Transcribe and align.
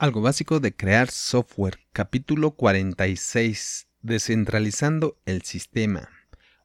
Algo 0.00 0.22
básico 0.22 0.60
de 0.60 0.74
crear 0.74 1.10
software, 1.10 1.78
capítulo 1.92 2.52
46, 2.52 3.86
descentralizando 4.00 5.18
el 5.26 5.42
sistema. 5.42 6.08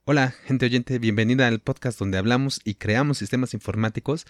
Hola, 0.06 0.34
gente 0.46 0.68
oyente, 0.68 1.00
bienvenida 1.00 1.46
al 1.46 1.60
podcast 1.60 2.00
donde 2.00 2.18
hablamos 2.18 2.62
y 2.64 2.76
creamos 2.76 3.18
sistemas 3.18 3.54
informáticos 3.54 4.26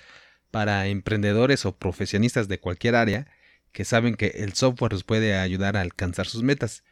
para 0.50 0.88
emprendedores 0.88 1.68
o 1.68 1.78
profesionistas 1.78 2.48
de 2.48 2.60
cualquier 2.60 2.96
área 2.96 3.28
que 3.72 3.86
saben 3.86 4.16
que 4.16 4.38
el 4.38 4.54
software 4.54 4.94
los 4.94 5.04
puede 5.04 5.36
ayudar 5.38 5.78
a 5.78 5.82
alcanzar 5.82 6.26
sus 6.26 6.42
metas. 6.42 6.84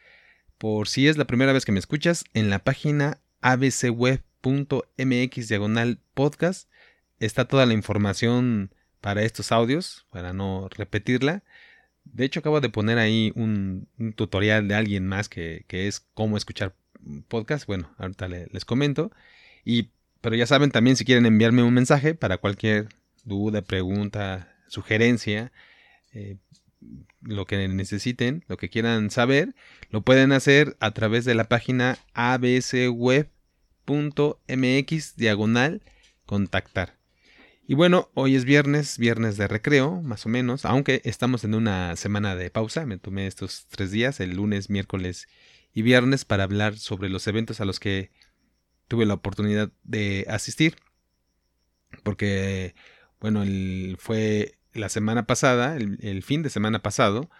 Por 0.56 0.86
si 0.86 1.08
es 1.08 1.16
la 1.16 1.26
primera 1.26 1.52
vez 1.52 1.64
que 1.64 1.72
me 1.72 1.80
escuchas, 1.80 2.26
en 2.32 2.48
la 2.48 2.60
página 2.60 3.18
abcweb.mx 3.40 4.28
diagonal 5.48 5.98
podcast 6.14 6.70
está 7.18 7.48
toda 7.48 7.66
la 7.66 7.74
información 7.74 8.72
para 9.00 9.24
estos 9.24 9.50
audios, 9.50 10.06
para 10.10 10.32
no 10.32 10.68
repetirla 10.68 11.42
de 12.04 12.24
hecho, 12.24 12.40
acabo 12.40 12.60
de 12.60 12.68
poner 12.68 12.98
ahí 12.98 13.32
un, 13.34 13.88
tutorial 14.16 14.68
de 14.68 14.74
alguien 14.74 15.06
más 15.06 15.28
que, 15.28 15.64
es 15.68 16.00
cómo 16.14 16.36
escuchar 16.36 16.74
podcast. 17.28 17.66
Bueno, 17.66 17.90
ahorita 17.98 18.28
les 18.28 18.64
comento. 18.64 19.10
Y, 19.64 19.90
pero 20.20 20.36
ya 20.36 20.46
saben 20.46 20.70
también 20.70 20.96
si 20.96 21.04
quieren 21.04 21.26
enviarme 21.26 21.62
un 21.62 21.74
mensaje 21.74 22.14
para 22.14 22.38
cualquier 22.38 22.88
duda, 23.24 23.62
pregunta, 23.62 24.54
sugerencia, 24.68 25.52
eh, 26.12 26.36
lo 27.22 27.46
que 27.46 27.66
necesiten, 27.68 28.44
lo 28.48 28.56
que 28.56 28.68
quieran 28.68 29.10
saber, 29.10 29.54
lo 29.90 30.02
pueden 30.02 30.32
hacer 30.32 30.76
a 30.80 30.92
través 30.92 31.24
de 31.24 31.34
la 31.34 31.44
página 31.44 31.98
absweb.mx 32.12 33.32
diagonal 35.16 35.82
contactar. 36.26 36.93
Y 37.66 37.74
bueno, 37.74 38.10
hoy 38.12 38.36
es 38.36 38.44
viernes, 38.44 38.98
viernes 38.98 39.38
de 39.38 39.48
recreo, 39.48 40.02
más 40.02 40.26
o 40.26 40.28
menos, 40.28 40.66
aunque 40.66 41.00
estamos 41.04 41.44
en 41.44 41.54
una 41.54 41.96
semana 41.96 42.36
de 42.36 42.50
pausa. 42.50 42.84
Me 42.84 42.98
tomé 42.98 43.26
estos 43.26 43.66
tres 43.70 43.90
días, 43.90 44.20
el 44.20 44.36
lunes, 44.36 44.68
miércoles 44.68 45.28
y 45.72 45.80
viernes, 45.80 46.26
para 46.26 46.44
hablar 46.44 46.76
sobre 46.76 47.08
los 47.08 47.26
eventos 47.26 47.62
a 47.62 47.64
los 47.64 47.80
que 47.80 48.10
tuve 48.86 49.06
la 49.06 49.14
oportunidad 49.14 49.72
de 49.82 50.26
asistir. 50.28 50.76
Porque, 52.02 52.74
bueno, 53.18 53.44
fue 53.96 54.58
la 54.74 54.90
semana 54.90 55.26
pasada, 55.26 55.76
el, 55.76 56.22
fin 56.22 56.42
de 56.42 56.50
semana 56.50 56.82
pasado, 56.82 57.30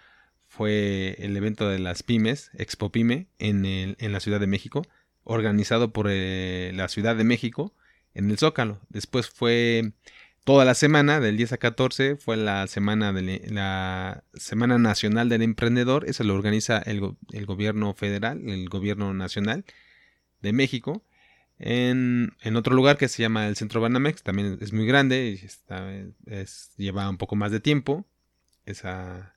fue 0.47 1.17
el 1.19 1.37
evento 1.37 1.69
de 1.69 1.81
las 1.81 2.03
pymes, 2.03 2.51
Expo 2.55 2.91
Pyme, 2.91 3.29
en, 3.39 3.67
en 3.67 4.13
la 4.13 4.21
Ciudad 4.21 4.41
de 4.41 4.47
México, 4.47 4.87
organizado 5.23 5.93
por 5.93 6.07
eh, 6.09 6.73
la 6.75 6.89
Ciudad 6.89 7.15
de 7.15 7.25
México 7.25 7.75
en 8.15 8.31
el 8.31 8.39
Zócalo. 8.39 8.81
Después 8.89 9.29
fue 9.29 9.93
toda 10.45 10.65
la 10.65 10.75
semana, 10.75 11.21
del 11.21 11.37
10 11.37 11.55
a 11.55 11.57
14, 11.59 12.17
fue 12.17 12.37
la 12.37 12.67
semana, 12.67 13.13
de 13.13 13.43
la 13.51 14.25
semana 14.35 14.79
Nacional 14.79 15.29
del 15.29 15.43
Emprendedor. 15.43 16.09
Eso 16.09 16.23
lo 16.25 16.35
organiza 16.35 16.79
el, 16.79 17.01
gobierno 17.47 17.95
federal, 17.95 18.49
el 18.49 18.69
gobierno 18.69 19.13
nacional 19.15 19.65
de 20.43 20.53
México. 20.53 21.03
En, 21.59 22.33
otro 22.57 22.75
lugar 22.75 22.99
que 22.99 23.09
se 23.09 23.23
llama 23.23 23.47
el 23.49 23.57
Centro 23.57 23.81
Banamex, 23.81 24.23
también 24.23 24.59
es 24.61 24.73
muy 24.73 24.87
grande, 24.87 25.39
y 25.41 25.45
está, 25.45 25.89
lleva 26.77 27.09
un 27.09 27.17
poco 27.17 27.37
más 27.37 27.51
de 27.53 27.61
tiempo 27.61 28.05
esa, 28.67 29.35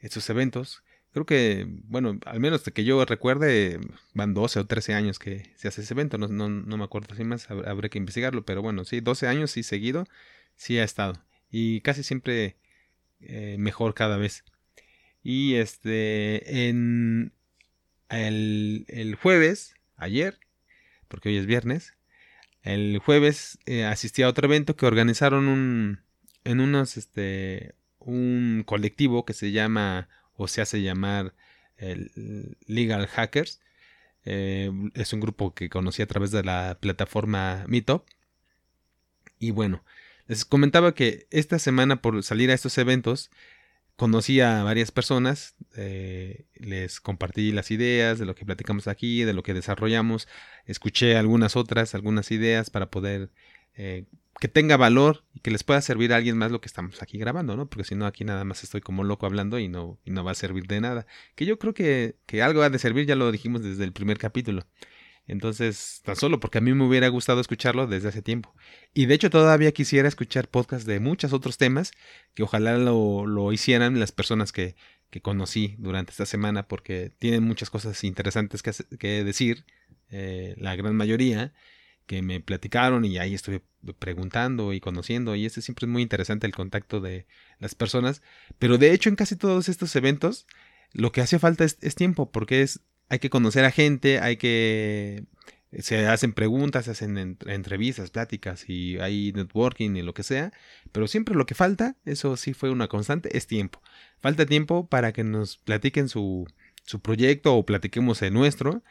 esos 0.00 0.28
eventos. 0.30 0.82
Creo 1.12 1.26
que, 1.26 1.66
bueno, 1.88 2.18
al 2.24 2.38
menos 2.38 2.62
que 2.62 2.84
yo 2.84 3.04
recuerde, 3.04 3.80
van 4.14 4.32
12 4.32 4.60
o 4.60 4.66
13 4.66 4.94
años 4.94 5.18
que 5.18 5.52
se 5.56 5.66
hace 5.66 5.82
ese 5.82 5.94
evento. 5.94 6.18
No, 6.18 6.28
no, 6.28 6.76
me 6.76 6.84
acuerdo 6.84 7.14
si 7.16 7.24
más, 7.24 7.50
habré 7.50 7.90
que 7.90 7.98
investigarlo, 7.98 8.44
pero 8.44 8.62
bueno, 8.62 8.84
sí, 8.84 9.00
12 9.00 9.26
años 9.26 9.50
sí 9.50 9.64
seguido, 9.64 10.06
sí 10.54 10.78
ha 10.78 10.84
estado. 10.84 11.20
Y 11.50 11.80
casi 11.80 12.04
siempre 12.04 12.56
eh, 13.20 13.56
mejor 13.58 13.94
cada 13.94 14.18
vez. 14.18 14.44
Y 15.22 15.54
este, 15.56 16.68
en 16.68 17.32
el, 18.08 18.84
el, 18.88 19.16
jueves, 19.16 19.74
ayer, 19.96 20.38
porque 21.08 21.30
hoy 21.30 21.38
es 21.38 21.46
viernes, 21.46 21.94
el 22.62 22.98
jueves 22.98 23.58
eh, 23.66 23.84
asistí 23.84 24.22
a 24.22 24.28
otro 24.28 24.46
evento 24.46 24.76
que 24.76 24.86
organizaron 24.86 25.48
un, 25.48 26.00
en 26.44 26.60
unos, 26.60 26.96
este, 26.96 27.74
un 27.98 28.62
colectivo 28.64 29.24
que 29.24 29.32
se 29.32 29.50
llama 29.50 30.08
o 30.40 30.48
se 30.48 30.62
hace 30.62 30.80
llamar 30.80 31.34
Legal 32.66 33.06
Hackers. 33.06 33.60
Eh, 34.24 34.70
es 34.94 35.12
un 35.12 35.20
grupo 35.20 35.54
que 35.54 35.68
conocí 35.68 36.02
a 36.02 36.06
través 36.06 36.30
de 36.30 36.42
la 36.42 36.78
plataforma 36.80 37.64
Meetup. 37.68 38.04
Y 39.38 39.50
bueno, 39.50 39.84
les 40.26 40.44
comentaba 40.46 40.94
que 40.94 41.26
esta 41.30 41.58
semana 41.58 42.00
por 42.00 42.22
salir 42.22 42.50
a 42.50 42.54
estos 42.54 42.78
eventos 42.78 43.30
conocí 43.96 44.40
a 44.40 44.62
varias 44.62 44.90
personas, 44.90 45.56
eh, 45.76 46.46
les 46.54 47.00
compartí 47.00 47.52
las 47.52 47.70
ideas 47.70 48.18
de 48.18 48.24
lo 48.24 48.34
que 48.34 48.46
platicamos 48.46 48.88
aquí, 48.88 49.24
de 49.24 49.34
lo 49.34 49.42
que 49.42 49.52
desarrollamos, 49.52 50.26
escuché 50.64 51.18
algunas 51.18 51.54
otras, 51.54 51.94
algunas 51.94 52.30
ideas 52.30 52.70
para 52.70 52.90
poder 52.90 53.30
eh, 53.74 54.04
que 54.38 54.48
tenga 54.48 54.76
valor 54.76 55.24
y 55.34 55.40
que 55.40 55.50
les 55.50 55.64
pueda 55.64 55.80
servir 55.82 56.12
a 56.12 56.16
alguien 56.16 56.36
más 56.36 56.50
lo 56.50 56.60
que 56.60 56.66
estamos 56.66 57.02
aquí 57.02 57.18
grabando, 57.18 57.56
¿no? 57.56 57.68
Porque 57.68 57.84
si 57.84 57.94
no, 57.94 58.06
aquí 58.06 58.24
nada 58.24 58.44
más 58.44 58.64
estoy 58.64 58.80
como 58.80 59.04
loco 59.04 59.26
hablando 59.26 59.58
y 59.58 59.68
no, 59.68 59.98
no 60.06 60.24
va 60.24 60.32
a 60.32 60.34
servir 60.34 60.66
de 60.66 60.80
nada. 60.80 61.06
Que 61.34 61.46
yo 61.46 61.58
creo 61.58 61.74
que, 61.74 62.16
que 62.26 62.42
algo 62.42 62.62
ha 62.62 62.70
de 62.70 62.78
servir, 62.78 63.06
ya 63.06 63.16
lo 63.16 63.30
dijimos 63.32 63.62
desde 63.62 63.84
el 63.84 63.92
primer 63.92 64.18
capítulo. 64.18 64.66
Entonces, 65.26 66.00
tan 66.04 66.16
solo 66.16 66.40
porque 66.40 66.58
a 66.58 66.60
mí 66.60 66.74
me 66.74 66.84
hubiera 66.84 67.06
gustado 67.08 67.40
escucharlo 67.40 67.86
desde 67.86 68.08
hace 68.08 68.22
tiempo. 68.22 68.52
Y 68.94 69.06
de 69.06 69.14
hecho 69.14 69.30
todavía 69.30 69.70
quisiera 69.70 70.08
escuchar 70.08 70.48
podcasts 70.48 70.86
de 70.86 70.98
muchos 70.98 71.32
otros 71.32 71.56
temas 71.56 71.92
que 72.34 72.42
ojalá 72.42 72.76
lo, 72.78 73.26
lo 73.26 73.52
hicieran 73.52 74.00
las 74.00 74.10
personas 74.10 74.50
que, 74.50 74.74
que, 75.10 75.20
conocí 75.20 75.76
durante 75.78 76.10
esta 76.10 76.26
semana 76.26 76.66
porque 76.66 77.12
tienen 77.18 77.44
muchas 77.44 77.70
cosas 77.70 78.02
interesantes 78.02 78.62
que, 78.62 78.72
que 78.98 79.22
decir, 79.22 79.66
eh, 80.08 80.54
la 80.58 80.74
gran 80.74 80.96
mayoría 80.96 81.52
que 82.10 82.22
me 82.22 82.40
platicaron 82.40 83.04
y 83.04 83.18
ahí 83.18 83.34
estuve 83.34 83.62
preguntando 84.00 84.72
y 84.72 84.80
conociendo 84.80 85.36
y 85.36 85.46
este 85.46 85.62
siempre 85.62 85.86
es 85.86 85.92
muy 85.92 86.02
interesante 86.02 86.44
el 86.44 86.52
contacto 86.52 87.00
de 87.00 87.24
las 87.60 87.76
personas 87.76 88.20
pero 88.58 88.78
de 88.78 88.92
hecho 88.92 89.10
en 89.10 89.14
casi 89.14 89.36
todos 89.36 89.68
estos 89.68 89.94
eventos 89.94 90.48
lo 90.92 91.12
que 91.12 91.20
hace 91.20 91.38
falta 91.38 91.64
es, 91.64 91.94
tiempo 91.94 92.32
porque 92.32 92.62
es 92.62 92.80
hay 93.10 93.20
que 93.20 93.30
conocer 93.30 93.64
a 93.64 93.70
gente 93.70 94.18
hay 94.18 94.38
que 94.38 95.22
se 95.78 96.04
hacen 96.08 96.32
preguntas 96.32 96.86
se 96.86 96.90
hacen 96.90 97.38
entrevistas 97.46 98.10
pláticas 98.10 98.68
y 98.68 98.98
hay 98.98 99.32
networking 99.32 99.94
y 99.94 100.02
lo 100.02 100.12
que 100.12 100.24
sea 100.24 100.50
pero 100.90 101.06
siempre 101.06 101.36
lo 101.36 101.46
que 101.46 101.54
falta 101.54 101.94
eso 102.06 102.36
sí 102.36 102.54
fue 102.54 102.70
una 102.70 102.88
constante 102.88 103.36
es 103.38 103.46
tiempo. 103.46 103.80
Falta 104.18 104.46
tiempo 104.46 104.88
para 104.88 105.12
que 105.12 105.22
nos 105.22 105.58
platiquen 105.58 106.08
su 106.08 106.48
su 106.82 107.00
proyecto 107.00 107.54
o 107.54 107.64
platiquemos 107.64 108.20
el 108.22 108.32
nuestro 108.32 108.82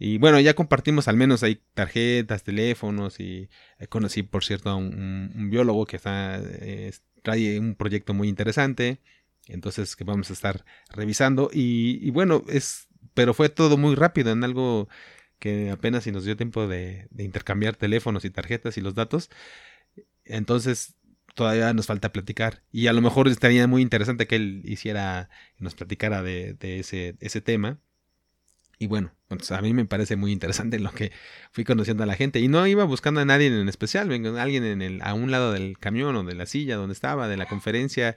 y 0.00 0.16
bueno, 0.16 0.40
ya 0.40 0.54
compartimos 0.54 1.08
al 1.08 1.16
menos 1.16 1.42
ahí 1.42 1.60
tarjetas, 1.74 2.42
teléfonos 2.42 3.20
y 3.20 3.50
eh, 3.78 3.86
conocí, 3.86 4.22
por 4.22 4.44
cierto, 4.44 4.70
a 4.70 4.76
un, 4.76 5.50
biólogo 5.50 5.84
que 5.84 5.96
está, 5.96 6.40
trae 7.22 7.60
un 7.60 7.74
proyecto 7.74 8.14
muy 8.14 8.28
interesante, 8.28 9.02
entonces 9.46 9.96
que 9.96 10.04
vamos 10.04 10.30
a 10.30 10.32
estar 10.32 10.64
revisando. 10.88 11.50
Y, 11.52 12.10
bueno, 12.12 12.44
es, 12.48 12.88
pero 13.12 13.34
fue 13.34 13.50
todo 13.50 13.76
muy 13.76 13.94
rápido 13.94 14.32
en 14.32 14.42
algo 14.42 14.88
que 15.38 15.70
apenas 15.70 16.04
si 16.04 16.12
nos 16.12 16.24
dio 16.24 16.36
tiempo 16.36 16.66
de, 16.66 17.08
intercambiar 17.18 17.76
teléfonos 17.76 18.24
y 18.24 18.30
tarjetas 18.30 18.78
y 18.78 18.80
los 18.80 18.94
datos. 18.94 19.28
Entonces 20.24 20.96
todavía 21.34 21.74
nos 21.74 21.86
falta 21.86 22.12
platicar. 22.12 22.62
Y 22.72 22.86
a 22.86 22.94
lo 22.94 23.02
mejor 23.02 23.28
estaría 23.28 23.66
muy 23.66 23.82
interesante 23.82 24.26
que 24.26 24.36
él 24.36 24.62
hiciera, 24.64 25.28
nos 25.58 25.74
platicara 25.74 26.22
de, 26.22 26.54
de 26.54 26.80
ese, 26.80 27.16
ese 27.20 27.42
tema. 27.42 27.80
Y 28.82 28.86
bueno, 28.86 29.12
pues 29.28 29.50
a 29.52 29.60
mí 29.60 29.74
me 29.74 29.84
parece 29.84 30.16
muy 30.16 30.32
interesante 30.32 30.80
lo 30.80 30.90
que 30.90 31.12
fui 31.52 31.64
conociendo 31.64 32.02
a 32.02 32.06
la 32.06 32.16
gente. 32.16 32.40
Y 32.40 32.48
no 32.48 32.66
iba 32.66 32.82
buscando 32.84 33.20
a 33.20 33.26
nadie 33.26 33.48
en 33.48 33.68
especial, 33.68 34.10
alguien 34.38 34.64
en 34.64 34.80
el, 34.80 35.02
a 35.02 35.12
un 35.12 35.30
lado 35.30 35.52
del 35.52 35.78
camión 35.78 36.16
o 36.16 36.24
de 36.24 36.34
la 36.34 36.46
silla 36.46 36.76
donde 36.76 36.94
estaba, 36.94 37.28
de 37.28 37.36
la 37.36 37.44
conferencia. 37.44 38.16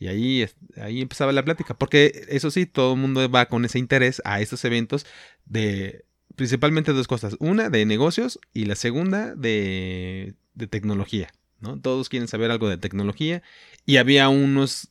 Y 0.00 0.08
ahí, 0.08 0.44
ahí 0.78 1.00
empezaba 1.00 1.30
la 1.30 1.44
plática. 1.44 1.74
Porque 1.74 2.26
eso 2.28 2.50
sí, 2.50 2.66
todo 2.66 2.94
el 2.94 3.00
mundo 3.00 3.30
va 3.30 3.46
con 3.46 3.64
ese 3.64 3.78
interés 3.78 4.20
a 4.24 4.40
estos 4.40 4.64
eventos 4.64 5.06
de 5.44 6.04
principalmente 6.34 6.92
dos 6.92 7.06
cosas. 7.06 7.36
Una 7.38 7.70
de 7.70 7.86
negocios 7.86 8.40
y 8.52 8.64
la 8.64 8.74
segunda 8.74 9.36
de, 9.36 10.34
de 10.54 10.66
tecnología. 10.66 11.32
¿no? 11.60 11.80
Todos 11.80 12.08
quieren 12.08 12.26
saber 12.26 12.50
algo 12.50 12.68
de 12.68 12.78
tecnología. 12.78 13.44
Y 13.86 13.98
había 13.98 14.28
unos 14.28 14.90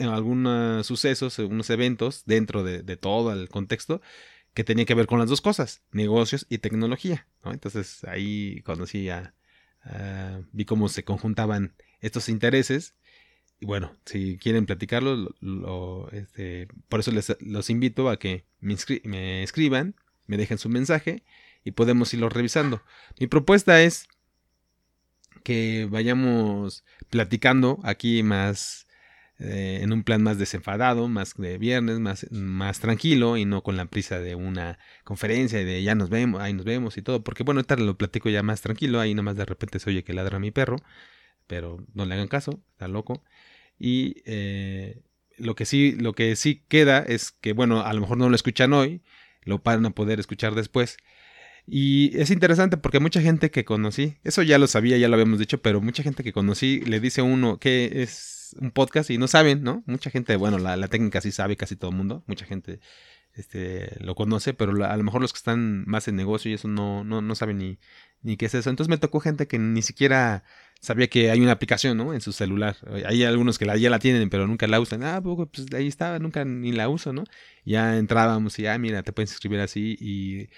algunos 0.00 0.84
sucesos, 0.84 1.38
unos 1.38 1.70
eventos 1.70 2.24
dentro 2.26 2.64
de, 2.64 2.82
de, 2.82 2.96
todo 2.96 3.32
el 3.32 3.48
contexto 3.48 4.02
que 4.54 4.64
tenía 4.64 4.84
que 4.84 4.94
ver 4.94 5.06
con 5.06 5.18
las 5.18 5.28
dos 5.28 5.40
cosas, 5.40 5.82
negocios 5.92 6.46
y 6.48 6.58
tecnología. 6.58 7.26
Entonces 7.44 8.04
ahí 8.04 8.60
conocí 8.62 9.08
a, 9.08 9.34
vi 10.52 10.64
cómo 10.64 10.88
se 10.88 11.04
conjuntaban 11.04 11.74
estos 12.00 12.28
intereses. 12.28 12.94
Y 13.60 13.66
bueno, 13.66 13.96
si 14.04 14.38
quieren 14.38 14.66
platicarlo, 14.66 15.34
este, 16.12 16.68
por 16.88 17.00
eso 17.00 17.12
les 17.12 17.36
los 17.40 17.70
invito 17.70 18.10
a 18.10 18.18
que 18.18 18.44
me, 18.60 19.42
escriban, 19.42 19.94
me 20.26 20.36
dejen 20.36 20.58
su 20.58 20.68
mensaje 20.68 21.22
y 21.64 21.70
podemos 21.70 22.12
irlo 22.12 22.28
revisando. 22.28 22.82
Mi 23.18 23.28
propuesta 23.28 23.80
es 23.82 24.08
que 25.44 25.86
vayamos 25.90 26.84
platicando 27.08 27.80
aquí 27.84 28.22
más 28.22 28.86
eh, 29.44 29.80
en 29.82 29.92
un 29.92 30.04
plan 30.04 30.22
más 30.22 30.38
desenfadado, 30.38 31.08
más 31.08 31.34
de 31.36 31.58
viernes, 31.58 31.98
más, 31.98 32.30
más 32.30 32.78
tranquilo 32.78 33.36
y 33.36 33.44
no 33.44 33.62
con 33.64 33.76
la 33.76 33.86
prisa 33.86 34.20
de 34.20 34.36
una 34.36 34.78
conferencia 35.02 35.60
y 35.60 35.64
de 35.64 35.82
ya 35.82 35.96
nos 35.96 36.10
vemos, 36.10 36.40
ahí 36.40 36.52
nos 36.52 36.64
vemos 36.64 36.96
y 36.96 37.02
todo. 37.02 37.24
Porque 37.24 37.42
bueno, 37.42 37.58
ahorita 37.58 37.76
lo 37.76 37.98
platico 37.98 38.28
ya 38.30 38.44
más 38.44 38.60
tranquilo, 38.60 39.00
ahí 39.00 39.14
nomás 39.14 39.36
de 39.36 39.44
repente 39.44 39.80
se 39.80 39.90
oye 39.90 40.04
que 40.04 40.12
ladra 40.12 40.38
mi 40.38 40.52
perro, 40.52 40.76
pero 41.48 41.84
no 41.94 42.04
le 42.06 42.14
hagan 42.14 42.28
caso, 42.28 42.62
está 42.70 42.86
loco. 42.86 43.24
Y 43.78 44.22
eh, 44.26 45.02
lo 45.38 45.56
que 45.56 45.64
sí, 45.66 45.96
lo 45.98 46.12
que 46.12 46.36
sí 46.36 46.64
queda 46.68 47.00
es 47.00 47.32
que, 47.32 47.52
bueno, 47.52 47.82
a 47.82 47.92
lo 47.94 48.00
mejor 48.02 48.18
no 48.18 48.28
lo 48.28 48.36
escuchan 48.36 48.72
hoy, 48.72 49.02
lo 49.42 49.58
van 49.58 49.84
a 49.86 49.90
poder 49.90 50.20
escuchar 50.20 50.54
después. 50.54 50.98
Y 51.66 52.18
es 52.18 52.30
interesante 52.30 52.76
porque 52.76 53.00
mucha 53.00 53.20
gente 53.20 53.50
que 53.50 53.64
conocí, 53.64 54.16
eso 54.24 54.42
ya 54.42 54.58
lo 54.58 54.66
sabía, 54.66 54.98
ya 54.98 55.08
lo 55.08 55.14
habíamos 55.14 55.38
dicho, 55.38 55.62
pero 55.62 55.80
mucha 55.80 56.02
gente 56.02 56.24
que 56.24 56.32
conocí 56.32 56.80
le 56.80 57.00
dice 57.00 57.20
a 57.20 57.24
uno 57.24 57.58
que 57.58 58.02
es 58.02 58.56
un 58.60 58.70
podcast 58.72 59.10
y 59.10 59.18
no 59.18 59.28
saben, 59.28 59.62
¿no? 59.62 59.82
Mucha 59.86 60.10
gente, 60.10 60.36
bueno, 60.36 60.58
la, 60.58 60.88
técnica 60.88 61.20
sí 61.20 61.32
sabe 61.32 61.56
casi 61.56 61.76
todo 61.76 61.90
el 61.90 61.96
mundo, 61.96 62.24
mucha 62.26 62.46
gente 62.46 62.80
este, 63.34 63.96
lo 64.00 64.14
conoce, 64.14 64.54
pero 64.54 64.72
a 64.84 64.96
lo 64.96 65.04
mejor 65.04 65.22
los 65.22 65.32
que 65.32 65.38
están 65.38 65.84
más 65.86 66.08
en 66.08 66.16
negocio 66.16 66.50
y 66.50 66.54
eso 66.54 66.68
no, 66.68 67.04
no, 67.04 67.22
no 67.22 67.34
saben 67.34 67.58
ni, 67.58 67.78
ni 68.22 68.36
qué 68.36 68.46
es 68.46 68.54
eso. 68.54 68.70
Entonces 68.70 68.90
me 68.90 68.98
tocó 68.98 69.20
gente 69.20 69.46
que 69.46 69.58
ni 69.58 69.82
siquiera 69.82 70.44
sabía 70.80 71.06
que 71.08 71.30
hay 71.30 71.40
una 71.40 71.52
aplicación, 71.52 71.96
¿no? 71.96 72.12
En 72.12 72.20
su 72.20 72.32
celular. 72.32 72.76
Hay 73.06 73.22
algunos 73.24 73.58
que 73.58 73.66
ya 73.78 73.90
la 73.90 73.98
tienen, 73.98 74.30
pero 74.30 74.46
nunca 74.46 74.66
la 74.66 74.80
usan. 74.80 75.02
Ah, 75.04 75.20
pues, 75.22 75.48
pues 75.52 75.72
ahí 75.74 75.86
estaba, 75.86 76.18
nunca 76.18 76.44
ni 76.44 76.72
la 76.72 76.88
uso, 76.88 77.12
¿no? 77.12 77.24
Ya 77.64 77.98
entrábamos 77.98 78.58
y, 78.58 78.66
ah, 78.66 78.76
mira, 78.78 79.02
te 79.02 79.12
puedes 79.12 79.32
escribir 79.32 79.60
así 79.60 79.96
y 80.00 80.48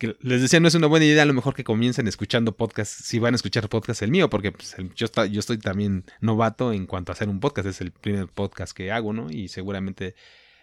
que 0.00 0.16
les 0.22 0.40
decía, 0.40 0.60
no 0.60 0.68
es 0.68 0.74
una 0.74 0.86
buena 0.86 1.04
idea 1.04 1.24
a 1.24 1.26
lo 1.26 1.34
mejor 1.34 1.54
que 1.54 1.62
comiencen 1.62 2.08
escuchando 2.08 2.56
podcast, 2.56 2.90
si 2.90 3.18
van 3.18 3.34
a 3.34 3.36
escuchar 3.36 3.68
podcast 3.68 4.00
el 4.00 4.10
mío, 4.10 4.30
porque 4.30 4.50
pues, 4.50 4.74
yo, 4.96 5.06
yo 5.26 5.40
estoy 5.40 5.58
también 5.58 6.06
novato 6.22 6.72
en 6.72 6.86
cuanto 6.86 7.12
a 7.12 7.14
hacer 7.14 7.28
un 7.28 7.38
podcast, 7.38 7.68
es 7.68 7.82
el 7.82 7.92
primer 7.92 8.26
podcast 8.28 8.74
que 8.74 8.90
hago, 8.90 9.12
¿no? 9.12 9.30
Y 9.30 9.48
seguramente 9.48 10.14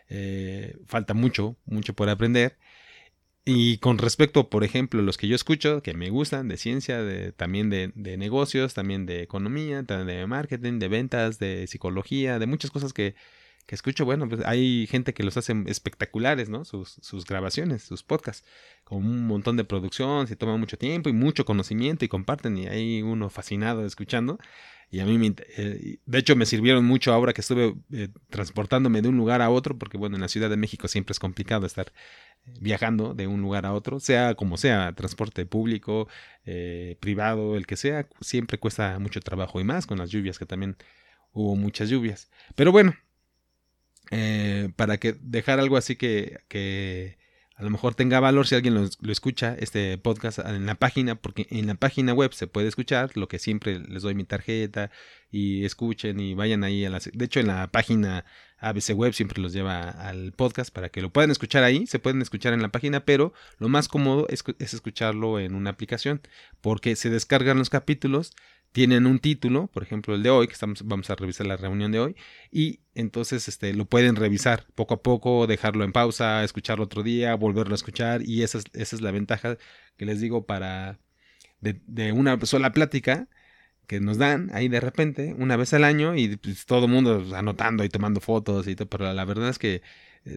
eh, 0.09 0.75
falta 0.87 1.13
mucho, 1.13 1.55
mucho 1.67 1.93
por 1.93 2.09
aprender. 2.09 2.57
Y 3.45 3.77
con 3.77 3.99
respecto, 3.99 4.49
por 4.49 4.63
ejemplo, 4.63 5.03
los 5.03 5.17
que 5.19 5.27
yo 5.27 5.35
escucho, 5.35 5.83
que 5.83 5.93
me 5.93 6.09
gustan, 6.09 6.47
de 6.47 6.57
ciencia, 6.57 7.03
de, 7.03 7.31
también 7.31 7.69
de, 7.69 7.91
de 7.93 8.17
negocios, 8.17 8.73
también 8.73 9.05
de 9.05 9.21
economía, 9.21 9.83
de 9.83 10.25
marketing, 10.25 10.79
de 10.79 10.87
ventas, 10.87 11.37
de 11.37 11.67
psicología, 11.67 12.39
de 12.39 12.47
muchas 12.47 12.71
cosas 12.71 12.91
que, 12.91 13.13
que 13.67 13.75
escucho, 13.75 14.05
bueno, 14.05 14.29
pues 14.29 14.41
hay 14.45 14.87
gente 14.87 15.13
que 15.13 15.23
los 15.23 15.35
hace 15.35 15.53
espectaculares, 15.67 16.47
¿no? 16.49 16.63
Sus, 16.63 17.25
grabaciones, 17.25 17.83
sus 17.83 18.01
podcasts, 18.01 18.47
con 18.85 18.99
un 18.99 19.27
montón 19.27 19.57
de 19.57 19.65
producción, 19.65 20.25
se 20.25 20.37
toma 20.37 20.55
mucho 20.55 20.77
tiempo 20.77 21.09
y 21.09 21.13
mucho 21.13 21.43
conocimiento 21.43 22.05
y 22.05 22.07
comparten 22.07 22.57
y 22.57 22.67
hay 22.67 23.01
uno 23.01 23.29
fascinado 23.29 23.85
escuchando. 23.85 24.39
Y 24.89 25.01
a 25.01 25.05
mí, 25.05 25.17
me, 25.17 25.35
eh, 25.57 25.99
de 26.05 26.17
hecho, 26.17 26.37
me 26.37 26.45
sirvieron 26.45 26.85
mucho 26.85 27.11
ahora 27.11 27.33
que 27.33 27.41
estuve 27.41 27.75
eh, 27.91 28.07
transportándome 28.29 29.01
de 29.01 29.09
un 29.09 29.17
lugar 29.17 29.41
a 29.41 29.49
otro, 29.49 29.77
porque 29.77 29.97
bueno, 29.97 30.15
en 30.15 30.21
la 30.21 30.29
Ciudad 30.29 30.49
de 30.49 30.55
México 30.55 30.87
siempre 30.87 31.11
es 31.11 31.19
complicado 31.19 31.65
estar 31.65 31.87
eh, 32.45 32.53
viajando 32.61 33.13
de 33.13 33.27
un 33.27 33.41
lugar 33.41 33.65
a 33.65 33.73
otro, 33.73 33.99
sea 33.99 34.35
como 34.35 34.55
sea, 34.55 34.93
transporte 34.95 35.45
público, 35.45 36.07
privado, 37.01 37.57
el 37.57 37.67
que 37.67 37.75
sea, 37.75 38.07
siempre 38.21 38.57
cuesta 38.57 38.97
mucho 38.99 39.19
trabajo 39.19 39.59
y 39.59 39.65
más 39.65 39.85
con 39.85 39.97
las 39.97 40.09
lluvias, 40.09 40.39
que 40.39 40.45
también 40.45 40.77
hubo 41.33 41.57
muchas 41.57 41.89
lluvias. 41.89 42.31
Pero 42.55 42.71
bueno, 42.71 42.95
eh, 44.11 44.69
para 44.75 44.97
que 44.97 45.15
dejar 45.21 45.59
algo 45.59 45.77
así 45.77 45.95
que, 45.95 46.39
que, 46.47 47.17
a 47.57 47.63
lo 47.63 47.71
mejor 47.71 47.95
tenga 47.95 48.19
valor 48.19 48.45
si 48.45 48.53
alguien 48.53 48.75
lo, 48.75 49.11
escucha, 49.11 49.55
este 49.59 49.97
podcast 49.97 50.37
en 50.37 50.67
la 50.67 50.75
página, 50.75 51.15
porque 51.15 51.47
en 51.49 51.65
la 51.65 51.73
página 51.73 52.13
web 52.13 52.31
se 52.31 52.45
puede 52.45 52.67
escuchar, 52.67 53.17
lo 53.17 53.27
que 53.27 53.39
siempre 53.39 53.79
les 53.79 54.03
doy 54.03 54.13
mi 54.13 54.25
tarjeta 54.25 54.91
y 55.31 55.65
escuchen 55.65 56.19
y 56.19 56.35
vayan 56.35 56.63
ahí 56.63 56.85
a 56.85 56.91
la... 56.91 56.99
De 57.13 57.25
hecho, 57.25 57.39
en 57.39 57.47
la 57.47 57.67
página 57.71 58.25
ABC 58.59 58.93
Web 58.95 59.13
siempre 59.13 59.41
los 59.41 59.53
lleva 59.53 59.89
al 59.89 60.33
podcast 60.33 60.71
para 60.71 60.89
que 60.89 61.01
lo 61.01 61.11
puedan 61.11 61.31
escuchar 61.31 61.63
ahí, 61.63 61.87
se 61.87 61.97
pueden 61.97 62.21
escuchar 62.21 62.53
en 62.53 62.61
la 62.61 62.69
página, 62.69 63.05
pero 63.05 63.33
lo 63.57 63.69
más 63.69 63.87
cómodo 63.87 64.27
es, 64.29 64.43
es 64.59 64.75
escucharlo 64.75 65.39
en 65.39 65.55
una 65.55 65.71
aplicación, 65.71 66.21
porque 66.61 66.95
se 66.95 67.09
descargan 67.09 67.57
los 67.57 67.71
capítulos 67.71 68.35
tienen 68.71 69.05
un 69.05 69.19
título, 69.19 69.67
por 69.67 69.83
ejemplo 69.83 70.15
el 70.15 70.23
de 70.23 70.29
hoy, 70.29 70.47
que 70.47 70.53
estamos, 70.53 70.85
vamos 70.85 71.09
a 71.09 71.15
revisar 71.15 71.47
la 71.47 71.57
reunión 71.57 71.91
de 71.91 71.99
hoy, 71.99 72.15
y 72.51 72.81
entonces 72.95 73.47
este, 73.47 73.73
lo 73.73 73.85
pueden 73.85 74.15
revisar 74.15 74.65
poco 74.75 74.95
a 74.95 75.01
poco, 75.01 75.47
dejarlo 75.47 75.83
en 75.83 75.91
pausa, 75.91 76.43
escucharlo 76.43 76.85
otro 76.85 77.03
día, 77.03 77.35
volverlo 77.35 77.73
a 77.73 77.75
escuchar, 77.75 78.21
y 78.23 78.43
esa 78.43 78.59
es, 78.59 78.65
esa 78.73 78.95
es 78.95 79.01
la 79.01 79.11
ventaja 79.11 79.57
que 79.97 80.05
les 80.05 80.21
digo 80.21 80.45
para 80.45 80.99
de, 81.61 82.11
una 82.11 82.39
sola 82.45 82.71
plática 82.71 83.27
que 83.87 83.99
nos 84.01 84.17
dan 84.17 84.51
ahí 84.53 84.67
de 84.67 84.79
repente, 84.81 85.33
una 85.37 85.55
vez 85.57 85.73
al 85.73 85.83
año, 85.83 86.15
y 86.15 86.37
pues, 86.37 86.65
todo 86.65 86.85
el 86.85 86.91
mundo 86.91 87.25
anotando 87.35 87.83
y 87.83 87.89
tomando 87.89 88.19
fotos 88.21 88.67
y 88.67 88.75
todo, 88.75 88.89
pero 88.89 89.13
la 89.13 89.25
verdad 89.25 89.49
es 89.49 89.59
que 89.59 89.81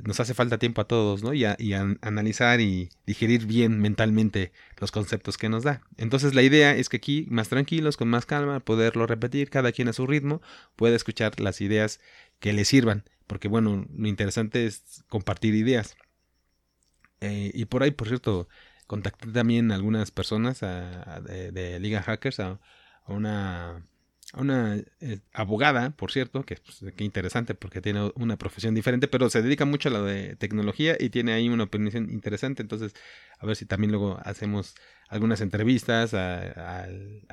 nos 0.04 0.20
hace 0.20 0.34
falta 0.34 0.58
tiempo 0.58 0.80
a 0.80 0.88
todos, 0.88 1.22
¿no? 1.22 1.34
Y, 1.34 1.44
analizar 1.44 2.60
y 2.60 2.90
digerir 3.06 3.46
bien 3.46 3.80
mentalmente 3.80 4.52
los 4.78 4.90
conceptos 4.90 5.38
que 5.38 5.48
nos 5.48 5.64
da. 5.64 5.82
Entonces 5.96 6.34
la 6.34 6.42
idea 6.42 6.74
es 6.76 6.88
que 6.88 6.98
aquí, 6.98 7.26
más 7.30 7.48
tranquilos, 7.48 7.96
con 7.96 8.08
más 8.08 8.26
calma, 8.26 8.60
poderlo 8.60 9.06
repetir, 9.06 9.50
cada 9.50 9.72
quien 9.72 9.88
a 9.88 9.92
su 9.92 10.06
ritmo, 10.06 10.40
pueda 10.76 10.96
escuchar 10.96 11.40
las 11.40 11.60
ideas 11.60 12.00
que 12.38 12.52
le 12.52 12.64
sirvan. 12.64 13.04
Porque 13.26 13.48
bueno, 13.48 13.86
lo 13.96 14.08
interesante 14.08 14.66
es 14.66 15.04
compartir 15.08 15.54
ideas. 15.54 15.96
Eh, 17.20 17.50
y 17.54 17.66
por 17.66 17.82
ahí, 17.82 17.90
por 17.90 18.08
cierto, 18.08 18.48
contacté 18.86 19.30
también 19.30 19.72
a 19.72 19.74
algunas 19.76 20.10
personas 20.10 20.60
de, 20.60 21.78
Liga 21.80 22.02
Hackers, 22.02 22.40
a 22.40 22.60
una 23.06 23.84
una 24.34 24.76
eh, 25.00 25.20
abogada, 25.32 25.90
por 25.90 26.12
cierto, 26.12 26.44
que 26.44 26.56
pues, 26.56 26.92
qué 26.94 27.04
interesante 27.04 27.54
porque 27.54 27.80
tiene 27.80 28.12
una 28.14 28.36
profesión 28.36 28.74
diferente, 28.74 29.08
pero 29.08 29.28
se 29.28 29.42
dedica 29.42 29.64
mucho 29.64 29.88
a 29.88 29.92
la 29.92 30.02
de 30.02 30.36
tecnología 30.36 30.96
y 30.98 31.10
tiene 31.10 31.32
ahí 31.32 31.48
una 31.48 31.64
opinión 31.64 32.10
interesante. 32.10 32.62
Entonces, 32.62 32.94
a 33.38 33.46
ver 33.46 33.56
si 33.56 33.66
también 33.66 33.90
luego 33.90 34.20
hacemos 34.24 34.74
algunas 35.08 35.40
entrevistas 35.40 36.14
al 36.14 37.26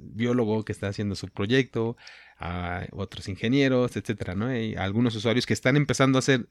biólogo 0.00 0.64
que 0.64 0.72
está 0.72 0.88
haciendo 0.88 1.14
su 1.14 1.28
proyecto, 1.28 1.96
a 2.38 2.86
otros 2.92 3.28
ingenieros, 3.28 3.96
etcétera, 3.96 4.34
¿no? 4.34 4.54
Y 4.54 4.74
a 4.74 4.84
algunos 4.84 5.14
usuarios 5.14 5.46
que 5.46 5.54
están 5.54 5.76
empezando 5.76 6.18
a 6.18 6.20
hacer, 6.20 6.48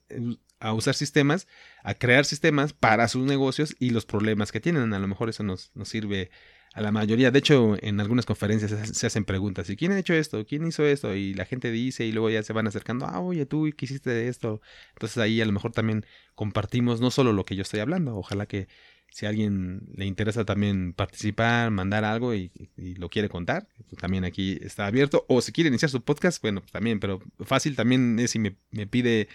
a 0.60 0.74
usar 0.74 0.96
sistemas, 0.96 1.48
a 1.84 1.94
crear 1.94 2.26
sistemas 2.26 2.74
para 2.74 3.08
sus 3.08 3.26
negocios 3.26 3.76
y 3.80 3.92
los 3.92 4.06
problemas 4.06 4.52
que 4.52 4.60
tienen. 4.60 4.94
A 4.94 5.00
lo 5.00 5.08
mejor 5.08 5.30
eso 5.30 5.44
nos, 5.44 5.72
nos 5.76 5.90
sirve 5.90 6.32
a 6.74 6.82
la 6.82 6.92
mayoría. 6.92 7.32
De 7.32 7.40
hecho, 7.40 7.78
en 7.82 8.00
algunas 8.00 8.26
conferencias 8.26 8.72
se 8.98 9.08
hacen 9.08 9.26
preguntas, 9.26 9.70
¿y 9.70 9.76
quién 9.76 9.92
ha 9.92 10.00
hecho 10.00 10.14
esto? 10.14 10.46
¿Quién 10.46 10.66
hizo 10.68 10.86
esto? 10.86 11.16
Y 11.16 11.34
la 11.34 11.46
gente 11.46 11.72
dice 11.72 12.06
y 12.06 12.12
luego 12.12 12.30
ya 12.30 12.44
se 12.44 12.54
van 12.54 12.68
acercando, 12.68 13.06
ah, 13.06 13.20
oye, 13.20 13.46
tú, 13.46 13.70
¿qué 13.78 13.86
hiciste 13.86 14.28
esto? 14.28 14.62
Entonces 14.94 15.18
ahí 15.20 15.40
a 15.42 15.46
lo 15.46 15.52
mejor 15.52 15.72
también 15.72 16.06
compartimos 16.36 17.00
no 17.00 17.12
solo 17.12 17.32
lo 17.34 17.46
que 17.46 17.56
yo 17.56 17.62
estoy 17.62 17.80
hablando, 17.80 18.18
ojalá 18.18 18.48
que 18.48 18.68
si 19.14 19.28
a 19.28 19.30
alguien 19.30 19.84
le 19.96 20.06
interesa 20.06 20.44
también 20.44 20.94
participar, 20.94 21.70
mandar 21.70 22.04
algo 22.04 22.34
y, 22.34 22.52
lo 22.98 23.10
quiere 23.10 23.30
contar, 23.30 23.68
pues 23.88 24.02
también 24.02 24.26
aquí 24.26 24.58
está 24.62 24.88
abierto. 24.88 25.26
O 25.30 25.42
si 25.42 25.52
quiere 25.52 25.68
iniciar 25.68 25.92
su 25.92 26.04
podcast, 26.04 26.42
bueno, 26.42 26.62
pues 26.62 26.72
también, 26.72 27.00
pero 27.00 27.22
fácil 27.42 27.76
también 27.76 28.18
es 28.20 28.32
si 28.32 28.40
me, 28.40 28.58
pide 28.88 29.28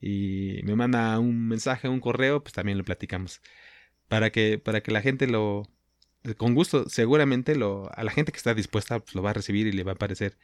y 0.00 0.60
me 0.64 0.74
manda 0.76 1.18
un 1.18 1.46
mensaje, 1.46 1.88
un 1.88 2.00
correo, 2.00 2.42
pues 2.42 2.54
también 2.54 2.78
lo 2.78 2.84
platicamos. 2.84 3.42
Para 4.08 4.30
que, 4.30 4.58
para 4.58 4.82
que 4.82 4.92
la 4.92 5.02
gente 5.02 5.26
lo, 5.26 5.68
con 6.36 6.54
gusto, 6.54 6.88
seguramente 6.88 7.52
a 7.52 8.04
la 8.04 8.10
gente 8.10 8.32
que 8.32 8.38
está 8.38 8.54
dispuesta 8.54 9.00
pues, 9.00 9.14
lo 9.14 9.22
va 9.22 9.30
a 9.30 9.34
recibir 9.34 9.66
y 9.66 9.72
le 9.72 9.84
va 9.84 9.92
a 9.92 9.96
parecer 9.96 10.38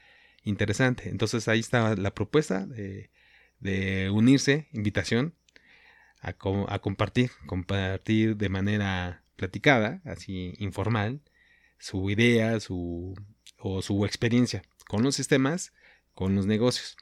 interesante. 0.45 1.09
Entonces 1.09 1.49
ahí 1.49 1.61
está 1.61 1.97
la 1.97 2.15
propuesta 2.15 2.67
de, 2.67 3.11
unirse, 4.13 4.69
invitación 4.73 5.35
a, 6.21 6.31
a, 6.69 6.79
compartir, 6.81 7.31
compartir 7.47 8.37
de 8.37 8.49
manera 8.49 9.23
platicada, 9.37 10.01
así 10.05 10.55
informal, 10.59 11.21
su 11.79 12.11
idea, 12.11 12.61
su, 12.61 13.15
o 13.59 13.83
su 13.83 14.05
experiencia 14.05 14.63
con 14.87 15.03
los 15.03 15.17
sistemas, 15.17 15.73
con 16.15 16.35
los 16.35 16.47
negocios. 16.47 16.97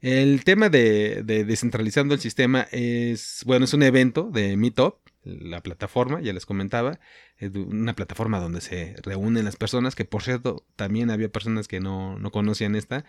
El 0.00 0.44
tema 0.44 0.70
de, 0.70 1.22
de, 1.22 1.44
descentralizando 1.44 2.14
el 2.14 2.20
sistema 2.20 2.66
es, 2.72 3.42
bueno, 3.44 3.66
es 3.66 3.74
un 3.74 3.82
evento 3.82 4.30
de 4.32 4.56
Meetup 4.56 5.09
la 5.22 5.62
plataforma, 5.62 6.20
ya 6.20 6.32
les 6.32 6.46
comentaba, 6.46 6.98
es 7.36 7.54
una 7.54 7.94
plataforma 7.94 8.40
donde 8.40 8.60
se 8.60 8.96
reúnen 9.02 9.44
las 9.44 9.56
personas, 9.56 9.94
que 9.94 10.04
por 10.04 10.22
cierto 10.22 10.64
también 10.76 11.10
había 11.10 11.30
personas 11.30 11.68
que 11.68 11.80
no, 11.80 12.18
no 12.18 12.30
conocían 12.30 12.74
esta, 12.74 13.04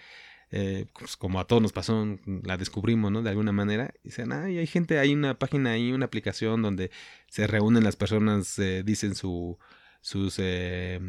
eh, 0.51 0.87
pues 0.99 1.15
como 1.15 1.39
a 1.39 1.47
todos 1.47 1.61
nos 1.61 1.71
pasó, 1.71 2.05
la 2.25 2.57
descubrimos, 2.57 3.11
¿no? 3.11 3.21
De 3.21 3.29
alguna 3.29 3.53
manera, 3.53 3.93
y 4.03 4.09
dicen, 4.09 4.33
ay, 4.33 4.57
hay 4.57 4.67
gente, 4.67 4.99
hay 4.99 5.13
una 5.13 5.39
página 5.39 5.71
ahí, 5.71 5.93
una 5.93 6.05
aplicación 6.05 6.61
donde 6.61 6.91
se 7.29 7.47
reúnen 7.47 7.85
las 7.85 7.95
personas, 7.95 8.59
eh, 8.59 8.83
dicen 8.83 9.15
su, 9.15 9.57
sus, 10.01 10.35
eh, 10.39 10.99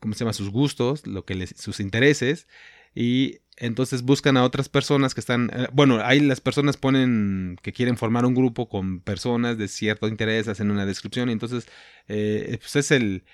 ¿cómo 0.00 0.14
se 0.14 0.20
llama? 0.20 0.32
Sus 0.32 0.50
gustos, 0.50 1.06
lo 1.06 1.24
que 1.24 1.36
les, 1.36 1.50
sus 1.50 1.78
intereses, 1.78 2.48
y 2.94 3.41
entonces 3.56 4.02
buscan 4.02 4.36
a 4.36 4.44
otras 4.44 4.68
personas 4.68 5.14
que 5.14 5.20
están, 5.20 5.50
eh, 5.54 5.68
bueno, 5.72 6.00
ahí 6.02 6.20
las 6.20 6.40
personas 6.40 6.76
ponen 6.76 7.56
que 7.62 7.72
quieren 7.72 7.96
formar 7.96 8.24
un 8.26 8.34
grupo 8.34 8.68
con 8.68 9.00
personas 9.00 9.58
de 9.58 9.68
cierto 9.68 10.08
interés, 10.08 10.48
hacen 10.48 10.70
una 10.70 10.86
descripción 10.86 11.28
y 11.28 11.32
entonces 11.32 11.66
eh, 12.08 12.58
pues 12.60 12.76
es 12.76 12.90
el, 12.90 13.24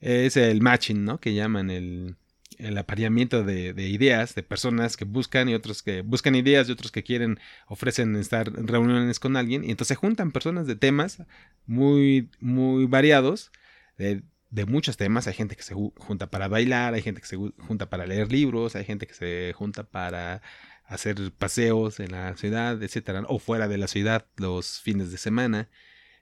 es 0.00 0.36
el 0.36 0.60
matching, 0.60 1.04
¿no? 1.04 1.20
Que 1.20 1.34
llaman 1.34 1.70
el, 1.70 2.16
el 2.58 2.78
apareamiento 2.78 3.44
de, 3.44 3.88
ideas 3.88 4.34
de 4.34 4.42
personas 4.42 4.96
que 4.96 5.04
buscan 5.04 5.48
y 5.48 5.54
otros 5.54 5.82
que 5.82 6.02
buscan 6.02 6.34
ideas 6.34 6.68
y 6.68 6.72
otros 6.72 6.92
que 6.92 7.02
quieren, 7.02 7.38
ofrecen 7.66 8.16
estar 8.16 8.48
en 8.48 8.68
reuniones 8.68 9.18
con 9.18 9.36
alguien. 9.36 9.64
Y 9.64 9.70
entonces 9.70 9.88
se 9.88 9.94
juntan 9.96 10.32
personas 10.32 10.66
de 10.66 10.76
temas 10.76 11.22
muy, 11.66 12.30
muy 12.40 12.86
variados, 12.86 13.50
de, 13.98 14.22
de 14.52 14.66
muchos 14.66 14.96
temas. 14.96 15.26
Hay 15.26 15.34
gente 15.34 15.56
que 15.56 15.64
se 15.64 15.74
junta 15.74 16.30
para 16.30 16.46
bailar, 16.46 16.94
hay 16.94 17.02
gente 17.02 17.20
que 17.20 17.26
se 17.26 17.36
junta 17.36 17.90
para 17.90 18.06
leer 18.06 18.30
libros, 18.30 18.76
hay 18.76 18.84
gente 18.84 19.08
que 19.08 19.14
se 19.14 19.52
junta 19.54 19.82
para 19.82 20.42
hacer 20.84 21.16
paseos 21.32 21.98
en 21.98 22.12
la 22.12 22.36
ciudad, 22.36 22.80
etcétera, 22.82 23.24
o 23.28 23.38
fuera 23.38 23.66
de 23.66 23.78
la 23.78 23.88
ciudad 23.88 24.26
los 24.36 24.80
fines 24.80 25.10
de 25.10 25.18
semana. 25.18 25.68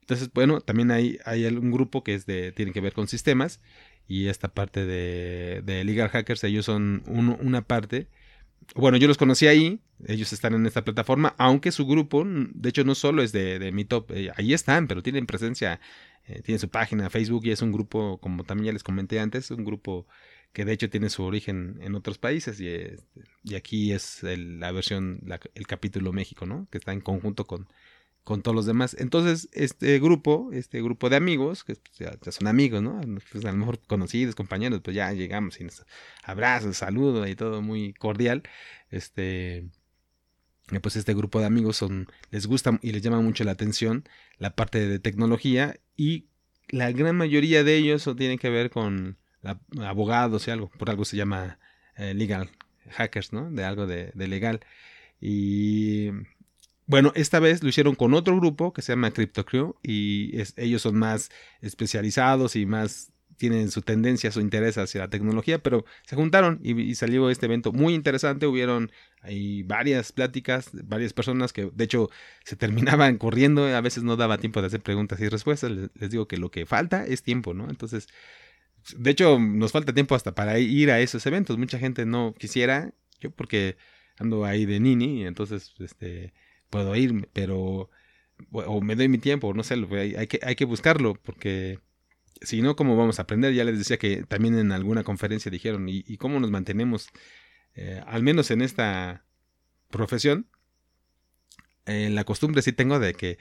Entonces, 0.00 0.30
bueno, 0.32 0.60
también 0.60 0.90
hay, 0.90 1.18
hay 1.24 1.44
un 1.46 1.70
grupo 1.70 2.02
que 2.02 2.18
tiene 2.54 2.72
que 2.72 2.80
ver 2.80 2.92
con 2.92 3.08
sistemas 3.08 3.60
y 4.06 4.28
esta 4.28 4.48
parte 4.48 4.86
de, 4.86 5.62
de 5.64 5.84
Legal 5.84 6.08
Hackers, 6.08 6.44
ellos 6.44 6.66
son 6.66 7.02
una 7.06 7.62
parte. 7.62 8.08
Bueno, 8.76 8.96
yo 8.96 9.08
los 9.08 9.18
conocí 9.18 9.48
ahí, 9.48 9.80
ellos 10.06 10.32
están 10.32 10.54
en 10.54 10.66
esta 10.66 10.84
plataforma, 10.84 11.34
aunque 11.38 11.72
su 11.72 11.86
grupo, 11.86 12.24
de 12.24 12.68
hecho, 12.68 12.84
no 12.84 12.94
solo 12.94 13.22
es 13.22 13.32
de, 13.32 13.58
de 13.58 13.72
Meetup, 13.72 14.10
eh, 14.12 14.30
ahí 14.36 14.52
están, 14.54 14.86
pero 14.86 15.02
tienen 15.02 15.26
presencia, 15.26 15.80
eh, 16.30 16.42
tienen 16.42 16.58
su 16.58 16.68
página 16.68 17.10
Facebook 17.10 17.42
y 17.44 17.50
es 17.50 17.62
un 17.62 17.72
grupo, 17.72 18.18
como 18.20 18.44
también 18.44 18.66
ya 18.66 18.72
les 18.72 18.82
comenté 18.82 19.20
antes, 19.20 19.50
un 19.50 19.64
grupo 19.64 20.06
que 20.52 20.64
de 20.64 20.72
hecho 20.72 20.90
tiene 20.90 21.10
su 21.10 21.22
origen 21.24 21.78
en 21.80 21.94
otros 21.94 22.18
países 22.18 22.60
y, 22.60 22.68
y 23.44 23.54
aquí 23.54 23.92
es 23.92 24.22
la 24.22 24.72
versión, 24.72 25.22
el 25.54 25.66
capítulo 25.66 26.12
México, 26.12 26.46
¿no? 26.46 26.66
Que 26.70 26.78
está 26.78 26.92
en 26.92 27.00
conjunto 27.00 27.46
con, 27.46 27.68
con 28.24 28.42
todos 28.42 28.54
los 28.54 28.66
demás. 28.66 28.96
Entonces, 28.98 29.48
este 29.52 29.98
grupo, 29.98 30.50
este 30.52 30.82
grupo 30.82 31.08
de 31.08 31.16
amigos, 31.16 31.64
que 31.64 31.76
pues, 31.76 31.98
ya, 31.98 32.32
son 32.32 32.46
amigos, 32.48 32.82
¿no? 32.82 33.00
Pues, 33.32 33.44
a 33.44 33.52
lo 33.52 33.58
mejor 33.58 33.80
conocidos, 33.86 34.34
compañeros, 34.34 34.80
pues 34.82 34.94
ya 34.96 35.12
llegamos 35.12 35.60
y 35.60 35.66
abrazos, 36.24 36.76
saludos 36.76 37.28
y 37.28 37.34
todo 37.36 37.62
muy 37.62 37.92
cordial. 37.94 38.42
Este, 38.90 39.68
pues 40.78 40.94
este 40.94 41.14
grupo 41.14 41.40
de 41.40 41.46
amigos 41.46 41.76
son, 41.76 42.06
les 42.30 42.46
gusta 42.46 42.78
y 42.82 42.92
les 42.92 43.02
llama 43.02 43.20
mucho 43.20 43.42
la 43.42 43.52
atención 43.52 44.04
la 44.38 44.54
parte 44.54 44.86
de 44.86 45.00
tecnología 45.00 45.80
y 45.96 46.26
la 46.68 46.92
gran 46.92 47.16
mayoría 47.16 47.64
de 47.64 47.76
ellos 47.76 48.08
tienen 48.16 48.38
que 48.38 48.50
ver 48.50 48.70
con 48.70 49.16
abogados 49.80 50.46
y 50.46 50.50
algo, 50.52 50.68
por 50.70 50.90
algo 50.90 51.04
se 51.04 51.16
llama 51.16 51.58
eh, 51.96 52.14
legal 52.14 52.50
hackers, 52.90 53.32
¿no? 53.32 53.50
De 53.50 53.64
algo 53.64 53.86
de, 53.86 54.12
legal. 54.14 54.60
Y 55.20 56.10
bueno, 56.86 57.12
esta 57.14 57.40
vez 57.40 57.62
lo 57.62 57.68
hicieron 57.68 57.94
con 57.94 58.14
otro 58.14 58.36
grupo 58.36 58.72
que 58.72 58.82
se 58.82 58.92
llama 58.92 59.12
Crypto 59.12 59.44
Crew 59.44 59.76
y 59.82 60.32
ellos 60.56 60.82
son 60.82 60.96
más 60.96 61.30
especializados 61.60 62.56
y 62.56 62.66
más 62.66 63.12
tienen 63.40 63.70
su 63.70 63.80
tendencia, 63.80 64.30
su 64.30 64.42
interés 64.42 64.76
hacia 64.76 65.00
la 65.00 65.08
tecnología, 65.08 65.62
pero 65.62 65.86
se 66.04 66.14
juntaron 66.14 66.60
y, 66.62 66.94
salió 66.94 67.30
este 67.30 67.46
evento 67.46 67.72
muy 67.72 67.94
interesante. 67.94 68.46
Hubieron 68.46 68.92
ahí 69.22 69.62
varias 69.62 70.12
pláticas, 70.12 70.68
varias 70.84 71.14
personas 71.14 71.54
que 71.54 71.70
de 71.72 71.84
hecho 71.84 72.10
se 72.44 72.56
terminaban 72.56 73.16
corriendo, 73.18 73.64
a 73.64 73.80
veces 73.80 74.02
no 74.02 74.16
daba 74.16 74.36
tiempo 74.36 74.60
de 74.60 74.66
hacer 74.66 74.82
preguntas 74.82 75.18
y 75.20 75.28
respuestas. 75.30 75.70
Les, 75.70 76.10
digo 76.10 76.28
que 76.28 76.36
lo 76.36 76.50
que 76.50 76.66
falta 76.66 77.06
es 77.06 77.22
tiempo, 77.22 77.54
¿no? 77.54 77.70
Entonces, 77.70 78.08
de 78.94 79.10
hecho, 79.10 79.38
nos 79.38 79.72
falta 79.72 79.94
tiempo 79.94 80.14
hasta 80.14 80.34
para 80.34 80.58
ir 80.58 80.90
a 80.90 81.00
esos 81.00 81.24
eventos. 81.24 81.56
Mucha 81.56 81.78
gente 81.78 82.04
no 82.04 82.34
quisiera, 82.38 82.92
yo 83.20 83.30
porque 83.30 83.78
ando 84.18 84.44
ahí 84.44 84.66
de 84.66 84.80
nini, 84.80 85.24
entonces, 85.26 85.72
este 85.78 86.34
puedo 86.68 86.94
irme, 86.94 87.26
pero 87.32 87.88
o 88.52 88.82
me 88.82 88.96
doy 88.96 89.08
mi 89.08 89.18
tiempo, 89.18 89.54
no 89.54 89.62
sé, 89.62 89.76
hay, 90.18 90.26
que, 90.26 90.40
hay 90.42 90.56
que 90.56 90.66
buscarlo, 90.66 91.14
porque 91.14 91.78
si 92.40 92.62
no, 92.62 92.76
¿cómo 92.76 92.96
vamos 92.96 93.18
a 93.18 93.22
aprender? 93.22 93.54
Ya 93.54 93.64
les 93.64 93.78
decía 93.78 93.98
que 93.98 94.24
también 94.24 94.58
en 94.58 94.72
alguna 94.72 95.04
conferencia 95.04 95.50
dijeron, 95.50 95.86
¿y, 95.88 96.16
cómo 96.16 96.40
nos 96.40 96.50
mantenemos, 96.50 97.08
eh, 97.74 98.02
al 98.06 98.22
menos 98.22 98.50
en 98.50 98.62
esta 98.62 99.24
profesión? 99.90 100.46
En 101.86 102.14
la 102.14 102.24
costumbre 102.24 102.62
sí 102.62 102.72
tengo 102.72 102.98
de 102.98 103.14
que 103.14 103.38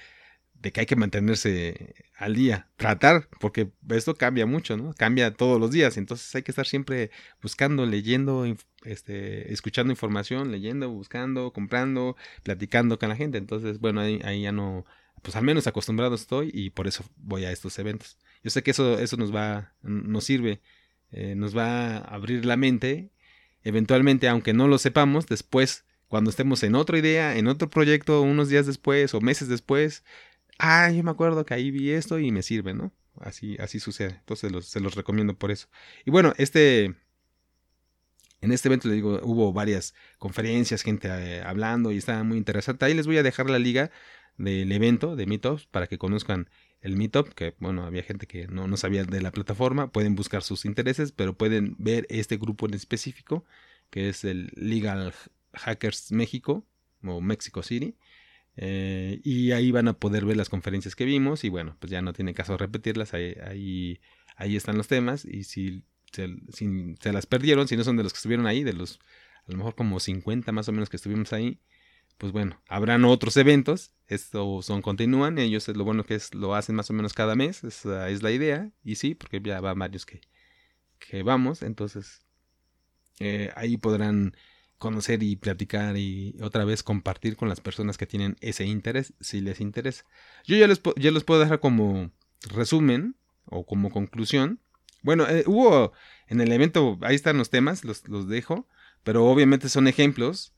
de 0.61 0.71
que 0.71 0.81
hay 0.81 0.85
que 0.85 0.95
mantenerse 0.95 1.95
al 2.17 2.35
día, 2.35 2.69
tratar, 2.75 3.29
porque 3.39 3.71
esto 3.89 4.15
cambia 4.15 4.45
mucho, 4.45 4.75
¿no? 4.77 4.93
Cambia 4.93 5.33
todos 5.33 5.59
los 5.59 5.71
días, 5.71 5.97
entonces 5.97 6.33
hay 6.35 6.43
que 6.43 6.51
estar 6.51 6.67
siempre 6.67 7.11
buscando, 7.41 7.85
leyendo, 7.85 8.45
este, 8.83 9.53
escuchando 9.53 9.91
información, 9.93 10.51
leyendo, 10.51 10.89
buscando, 10.89 11.53
comprando, 11.53 12.17
platicando 12.43 12.99
con 12.99 13.09
la 13.09 13.15
gente, 13.15 13.37
entonces, 13.37 13.79
bueno, 13.79 14.01
ahí, 14.01 14.19
ahí 14.25 14.41
ya 14.41 14.51
no, 14.51 14.85
pues 15.21 15.35
al 15.37 15.43
menos 15.43 15.65
acostumbrado 15.67 16.15
estoy 16.15 16.51
y 16.53 16.71
por 16.71 16.87
eso 16.87 17.05
voy 17.17 17.45
a 17.45 17.51
estos 17.51 17.79
eventos. 17.79 18.17
Yo 18.43 18.49
sé 18.49 18.63
que 18.63 18.71
eso, 18.71 18.99
eso 18.99 19.17
nos 19.17 19.33
va, 19.35 19.73
nos 19.81 20.23
sirve, 20.23 20.61
eh, 21.11 21.35
nos 21.35 21.55
va 21.57 21.97
a 21.97 21.99
abrir 21.99 22.45
la 22.45 22.57
mente, 22.57 23.11
eventualmente, 23.63 24.27
aunque 24.27 24.53
no 24.53 24.67
lo 24.67 24.77
sepamos, 24.77 25.27
después, 25.27 25.85
cuando 26.07 26.29
estemos 26.29 26.63
en 26.63 26.75
otra 26.75 26.97
idea, 26.97 27.37
en 27.37 27.47
otro 27.47 27.69
proyecto, 27.69 28.21
unos 28.21 28.49
días 28.49 28.65
después 28.65 29.13
o 29.13 29.21
meses 29.21 29.47
después, 29.47 30.03
ah, 30.57 30.91
yo 30.91 31.03
me 31.03 31.11
acuerdo 31.11 31.45
que 31.45 31.53
ahí 31.53 31.71
vi 31.71 31.91
esto 31.91 32.19
y 32.19 32.31
me 32.31 32.43
sirve, 32.43 32.73
¿no? 32.73 32.93
Así, 33.19 33.57
así 33.59 33.79
sucede. 33.79 34.15
Entonces 34.19 34.51
se 34.65 34.79
los 34.79 34.95
recomiendo 34.95 35.37
por 35.37 35.51
eso. 35.51 35.67
Y 36.05 36.11
bueno, 36.11 36.33
este, 36.37 36.95
en 38.41 38.51
este 38.51 38.69
evento, 38.69 38.89
digo, 38.89 39.19
hubo 39.23 39.51
varias 39.51 39.93
conferencias, 40.17 40.83
gente 40.83 41.09
eh, 41.09 41.41
hablando 41.41 41.91
y 41.91 41.97
estaba 41.97 42.23
muy 42.23 42.37
interesante. 42.37 42.85
Ahí 42.85 42.93
les 42.93 43.07
voy 43.07 43.17
a 43.17 43.23
dejar 43.23 43.49
la 43.49 43.59
liga 43.59 43.91
del 44.37 44.71
evento 44.71 45.15
de 45.15 45.25
Meetups 45.25 45.65
para 45.67 45.87
que 45.87 45.97
conozcan 45.97 46.49
el 46.81 46.95
Meetup, 46.95 47.29
que 47.33 47.55
bueno, 47.59 47.85
había 47.85 48.03
gente 48.03 48.27
que 48.27 48.47
no, 48.47 48.67
no 48.67 48.77
sabía 48.77 49.03
de 49.03 49.21
la 49.21 49.31
plataforma, 49.31 49.91
pueden 49.91 50.15
buscar 50.15 50.43
sus 50.43 50.65
intereses, 50.65 51.11
pero 51.11 51.37
pueden 51.37 51.75
ver 51.77 52.05
este 52.09 52.37
grupo 52.37 52.67
en 52.67 52.73
específico, 52.73 53.45
que 53.89 54.09
es 54.09 54.23
el 54.23 54.51
Legal 54.55 55.13
Hackers 55.53 56.11
México 56.11 56.65
o 57.03 57.21
Mexico 57.21 57.63
City. 57.63 57.95
Eh, 58.61 59.21
y 59.23 59.51
ahí 59.51 59.71
van 59.71 59.87
a 59.87 59.93
poder 59.93 60.25
ver 60.25 60.35
las 60.35 60.49
conferencias 60.49 60.95
que 60.95 61.05
vimos 61.05 61.43
y 61.45 61.49
bueno, 61.49 61.77
pues 61.79 61.91
ya 61.91 62.01
no 62.01 62.13
tiene 62.13 62.33
caso 62.33 62.57
repetirlas, 62.57 63.13
ahí, 63.13 63.33
ahí, 64.35 64.55
están 64.55 64.77
los 64.77 64.87
temas 64.87 65.23
y 65.23 65.45
si 65.45 65.83
se, 66.11 66.27
se, 66.51 67.13
las 67.13 67.25
perdieron, 67.25 67.69
si 67.69 67.77
no 67.77 67.85
son 67.85 67.95
de 67.95 68.03
los 68.03 68.11
que 68.11 68.17
estuvieron 68.17 68.47
ahí, 68.47 68.63
de 68.63 68.73
los 68.73 68.99
a 69.47 69.51
lo 69.51 69.57
mejor 69.57 69.75
como 69.75 69.99
50 69.99 70.51
más 70.51 70.67
o 70.67 70.71
menos 70.73 70.89
que 70.89 70.97
estuvimos 70.97 71.31
ahí, 71.31 71.61
pues 72.19 72.33
bueno, 72.33 72.61
habrán 72.67 73.05
otros 73.05 73.37
eventos, 73.37 73.93
estos 74.07 74.65
son 74.65 74.81
continúan, 74.81 75.37
ellos 75.37 75.69
es 75.69 75.77
lo 75.77 75.85
bueno 75.85 76.03
que 76.03 76.15
es 76.15 76.35
lo 76.35 76.53
hacen 76.53 76.75
más 76.75 76.89
o 76.89 76.93
menos 76.93 77.13
cada 77.13 77.33
mes, 77.33 77.63
esa 77.63 78.09
es 78.09 78.21
la 78.21 78.31
idea, 78.31 78.71
y 78.83 78.95
sí, 78.95 79.15
porque 79.15 79.41
ya 79.41 79.61
va 79.61 79.73
varios 79.73 80.05
que, 80.05 80.19
que 80.99 81.23
vamos, 81.23 81.61
entonces 81.61 82.25
eh, 83.19 83.51
ahí 83.55 83.77
podrán 83.77 84.35
conocer 84.77 85.23
y 85.23 85.37
platicar 85.37 85.95
y 85.95 86.35
otra 86.41 86.65
vez 86.65 86.83
compartir 86.83 87.37
con 87.37 87.47
las 87.47 87.61
personas 87.61 87.97
que 87.97 88.05
tienen 88.05 88.35
ese 88.41 88.65
interés, 88.65 89.13
si 89.21 89.39
les 89.39 89.61
interesa. 89.61 90.03
Yo 90.45 90.57
ya 90.57 90.67
les, 90.67 90.81
ya 90.97 91.11
les 91.11 91.23
puedo 91.23 91.39
dejar 91.39 91.61
como 91.61 92.11
resumen 92.49 93.15
o 93.45 93.65
como 93.65 93.91
conclusión. 93.91 94.59
Bueno, 95.03 95.25
eh, 95.29 95.45
hubo 95.47 95.93
en 96.27 96.41
el 96.41 96.51
evento, 96.51 96.97
ahí 97.01 97.15
están 97.15 97.37
los 97.37 97.49
temas, 97.49 97.85
los, 97.85 98.05
los 98.09 98.27
dejo, 98.27 98.67
pero 99.03 99.25
obviamente 99.25 99.69
son 99.69 99.87
ejemplos. 99.87 100.53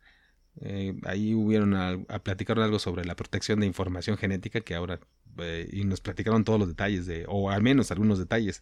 Eh, 0.60 0.96
ahí 1.06 1.34
hubieron 1.34 1.74
a, 1.76 1.98
platicar 2.24 2.60
algo 2.60 2.78
sobre 2.80 3.06
la 3.06 3.16
protección 3.16 3.60
de 3.62 3.68
información 3.68 4.18
genética 4.18 4.62
que 4.62 4.76
ahora 4.76 5.00
eh, 5.40 5.70
y 5.72 5.86
nos 5.86 6.02
platicaron 6.02 6.44
todos 6.44 6.60
los 6.60 6.68
detalles 6.68 7.06
de, 7.06 7.26
o 7.28 7.50
al 7.50 7.62
menos 7.62 7.92
algunos 7.92 8.20
detalles 8.20 8.62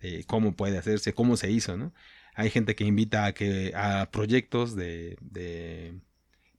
de 0.00 0.24
cómo 0.24 0.54
puede 0.54 0.78
hacerse, 0.78 1.14
cómo 1.14 1.36
se 1.36 1.50
hizo, 1.50 1.76
¿no? 1.76 1.92
Hay 2.34 2.50
gente 2.50 2.74
que 2.74 2.84
invita 2.84 3.26
a 3.26 3.32
que 3.34 3.72
a 3.74 4.10
proyectos 4.10 4.76
de, 4.76 5.16
de 5.20 5.94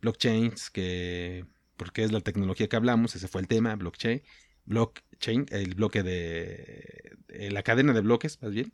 blockchains 0.02 0.70
que 0.70 1.46
porque 1.82 2.04
es 2.04 2.12
la 2.12 2.22
tecnología 2.22 2.70
que 2.70 2.76
hablamos, 2.76 3.16
ese 3.16 3.28
fue 3.28 3.42
el 3.42 3.48
tema, 3.48 3.76
blockchain, 3.76 4.22
blockchain, 4.66 5.48
el 5.50 5.74
bloque 5.74 6.04
de, 6.04 7.18
la 7.50 7.64
cadena 7.64 7.92
de 7.92 8.02
bloques, 8.02 8.40
más 8.44 8.52
bien. 8.52 8.72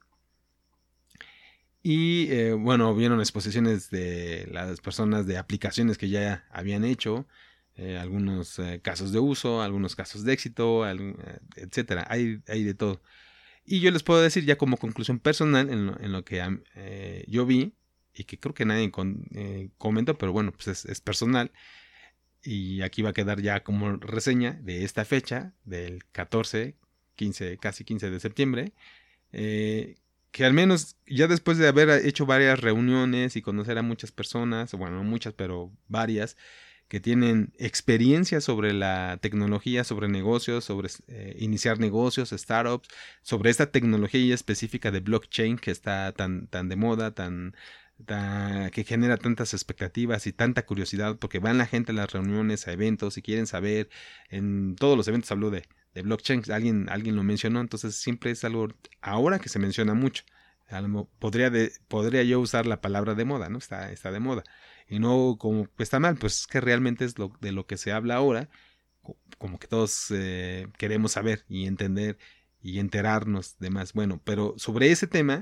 Y 1.89 2.29
eh, 2.33 2.51
bueno, 2.51 2.93
vieron 2.93 3.21
exposiciones 3.21 3.89
de 3.89 4.45
las 4.51 4.81
personas 4.81 5.25
de 5.25 5.37
aplicaciones 5.37 5.97
que 5.97 6.09
ya 6.09 6.45
habían 6.51 6.83
hecho, 6.83 7.25
eh, 7.77 7.97
algunos 7.97 8.59
eh, 8.59 8.81
casos 8.83 9.13
de 9.13 9.19
uso, 9.19 9.61
algunos 9.61 9.95
casos 9.95 10.25
de 10.25 10.33
éxito, 10.33 10.85
etcétera. 11.55 12.05
Hay, 12.09 12.41
hay 12.49 12.65
de 12.65 12.73
todo. 12.73 13.01
Y 13.65 13.79
yo 13.79 13.91
les 13.91 14.03
puedo 14.03 14.21
decir 14.21 14.43
ya 14.43 14.57
como 14.57 14.75
conclusión 14.75 15.19
personal 15.19 15.69
en 15.69 16.11
lo, 16.11 16.25
que 16.25 17.23
yo 17.25 17.45
vi 17.45 17.73
y 18.13 18.25
que 18.25 18.37
creo 18.37 18.53
que 18.53 18.65
nadie 18.65 18.91
comentó, 19.77 20.17
pero 20.17 20.33
bueno, 20.33 20.51
pues 20.51 20.83
es, 20.83 20.99
personal. 20.99 21.53
Y 22.43 22.81
aquí 22.81 23.01
va 23.01 23.11
a 23.11 23.13
quedar 23.13 23.41
ya 23.41 23.63
como 23.63 23.95
reseña 23.95 24.59
de 24.61 24.83
esta 24.83 25.05
fecha, 25.05 25.53
del 25.63 26.03
14, 26.11 26.75
15, 27.15 27.57
casi 27.59 27.85
15 27.85 28.09
de 28.09 28.19
septiembre. 28.19 28.73
Que 30.37 30.45
al 30.45 30.53
menos 30.53 30.97
ya 31.07 31.27
después 31.27 31.57
de 31.57 31.67
haber 31.67 31.89
hecho 32.05 32.27
varias 32.27 32.59
reuniones 32.59 33.35
y 33.35 33.41
conocer 33.41 33.79
a 33.79 33.81
muchas 33.81 34.11
personas, 34.11 34.71
bueno, 34.73 34.97
no 34.97 35.03
muchas, 35.03 35.33
pero 35.33 35.71
varias, 35.87 36.37
que 36.87 36.99
tienen 36.99 37.53
experiencia 37.57 38.39
sobre 38.39 38.71
la 38.73 39.17
tecnología, 39.19 39.83
sobre 39.83 40.09
negocios, 40.09 40.63
sobre 40.63 40.89
eh, 41.07 41.35
iniciar 41.39 41.79
negocios, 41.79 42.29
startups, 42.29 42.87
sobre 43.23 43.49
esta 43.49 43.71
tecnología 43.71 44.35
específica 44.35 44.91
de 44.91 44.99
blockchain 44.99 45.57
que 45.57 45.71
está 45.71 46.11
tan, 46.11 46.45
tan 46.45 46.69
de 46.69 46.75
moda, 46.75 47.15
tan 47.15 47.55
que 48.05 48.83
genera 48.85 49.17
tantas 49.17 49.55
expectativas 49.55 50.27
y 50.27 50.33
tanta 50.33 50.67
curiosidad, 50.67 51.17
porque 51.17 51.39
van 51.39 51.57
la 51.57 51.65
gente 51.65 51.93
a 51.93 51.95
las 51.95 52.11
reuniones, 52.11 52.67
a 52.67 52.73
eventos 52.73 53.17
y 53.17 53.23
quieren 53.23 53.47
saber. 53.47 53.89
En 54.29 54.75
todos 54.75 54.95
los 54.95 55.07
eventos 55.07 55.31
habló 55.31 55.49
de, 55.49 55.63
de 55.97 56.03
blockchain, 56.03 56.43
alguien, 56.51 56.89
alguien 56.89 57.15
lo 57.15 57.23
mencionó, 57.23 57.59
entonces 57.59 57.95
siempre 57.95 58.29
es 58.29 58.43
algo 58.43 58.67
ahora 59.01 59.39
que 59.39 59.49
se 59.49 59.57
menciona 59.57 59.95
mucho. 59.95 60.23
Podría, 61.17 61.51
podría 61.87 62.21
yo 62.21 62.39
usar 62.39 62.67
la 62.67 62.81
palabra 62.81 63.15
de 63.15 63.25
moda, 63.25 63.49
¿no? 63.49 63.57
Está, 63.57 63.91
está 63.91 64.11
de 64.11 64.19
moda. 64.19 64.43
Y 64.87 64.99
no 64.99 65.37
como 65.39 65.67
está 65.79 65.99
mal, 65.99 66.17
pues 66.17 66.41
es 66.41 66.47
que 66.47 66.61
realmente 66.61 67.03
es 67.03 67.17
lo, 67.17 67.33
de 67.41 67.51
lo 67.51 67.65
que 67.65 67.77
se 67.77 67.91
habla 67.91 68.15
ahora, 68.15 68.47
como 69.39 69.57
que 69.57 69.67
todos 69.67 70.11
eh, 70.11 70.67
queremos 70.77 71.13
saber 71.13 71.45
y 71.49 71.65
entender 71.65 72.19
y 72.61 72.77
enterarnos 72.77 73.57
de 73.57 73.71
más. 73.71 73.93
Bueno, 73.93 74.21
pero 74.23 74.53
sobre 74.57 74.91
ese 74.91 75.07
tema, 75.07 75.41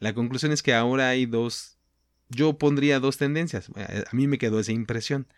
la 0.00 0.14
conclusión 0.14 0.50
es 0.50 0.64
que 0.64 0.74
ahora 0.74 1.10
hay 1.10 1.26
dos, 1.26 1.78
yo 2.28 2.58
pondría 2.58 2.98
dos 2.98 3.18
tendencias. 3.18 3.70
A 3.76 4.16
mí 4.16 4.26
me 4.26 4.38
quedó 4.38 4.58
esa 4.58 4.72
impresión. 4.72 5.28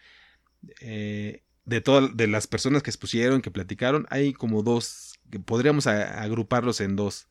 Eh, 0.81 1.43
de 1.65 1.81
todas 1.81 2.17
de 2.17 2.27
las 2.27 2.47
personas 2.47 2.83
que 2.83 2.91
expusieron, 2.91 3.43
que 3.43 3.51
platicaron, 3.51 4.07
hay 4.11 4.33
como 4.33 4.63
dos, 4.63 5.19
podríamos 5.45 5.87
agruparlos 5.87 6.81
en 6.81 6.97
dos, 6.97 7.29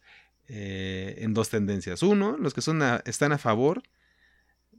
eh, 0.47 1.15
en 1.19 1.33
dos 1.33 1.49
tendencias. 1.49 2.03
Uno, 2.03 2.37
los 2.37 2.53
que 2.53 2.61
son 2.61 2.81
están 3.05 3.31
a 3.31 3.37
favor 3.37 3.83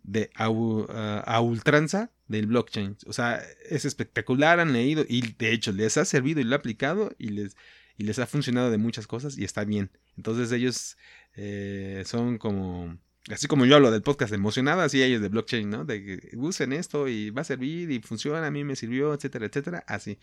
de 0.02 0.30
a, 0.34 0.46
a, 0.46 1.40
ultranza 1.40 2.10
del 2.28 2.46
blockchain. 2.46 2.96
O 3.06 3.12
sea, 3.12 3.42
es 3.68 3.84
espectacular, 3.84 4.60
han 4.60 4.72
leído 4.72 5.04
y 5.08 5.22
de 5.38 5.52
hecho 5.52 5.72
les 5.72 5.96
ha 5.96 6.04
servido 6.04 6.40
y 6.40 6.44
lo 6.44 6.54
ha 6.54 6.58
aplicado 6.58 7.14
y 7.18 7.28
les, 7.28 7.56
y 7.96 8.04
les 8.04 8.18
ha 8.18 8.26
funcionado 8.26 8.70
de 8.70 8.78
muchas 8.78 9.06
cosas 9.06 9.38
y 9.38 9.44
está 9.44 9.64
bien. 9.64 9.90
Entonces 10.16 10.52
ellos 10.52 10.96
eh, 11.36 12.02
son 12.06 12.38
como 12.38 12.98
así 13.30 13.46
como 13.46 13.64
yo 13.64 13.76
hablo 13.76 13.90
del 13.90 14.02
podcast 14.02 14.32
emocionado, 14.32 14.82
así 14.82 15.02
ellos 15.02 15.22
de 15.22 15.28
blockchain, 15.28 15.70
¿no? 15.70 15.84
De 15.84 16.04
que 16.04 16.36
usen 16.36 16.72
esto 16.72 17.08
y 17.08 17.30
va 17.30 17.42
a 17.42 17.44
servir 17.44 17.90
y 17.90 18.00
funciona, 18.00 18.46
a 18.46 18.50
mí 18.50 18.64
me 18.64 18.76
sirvió, 18.76 19.14
etcétera, 19.14 19.46
etcétera, 19.46 19.84
así. 19.86 20.18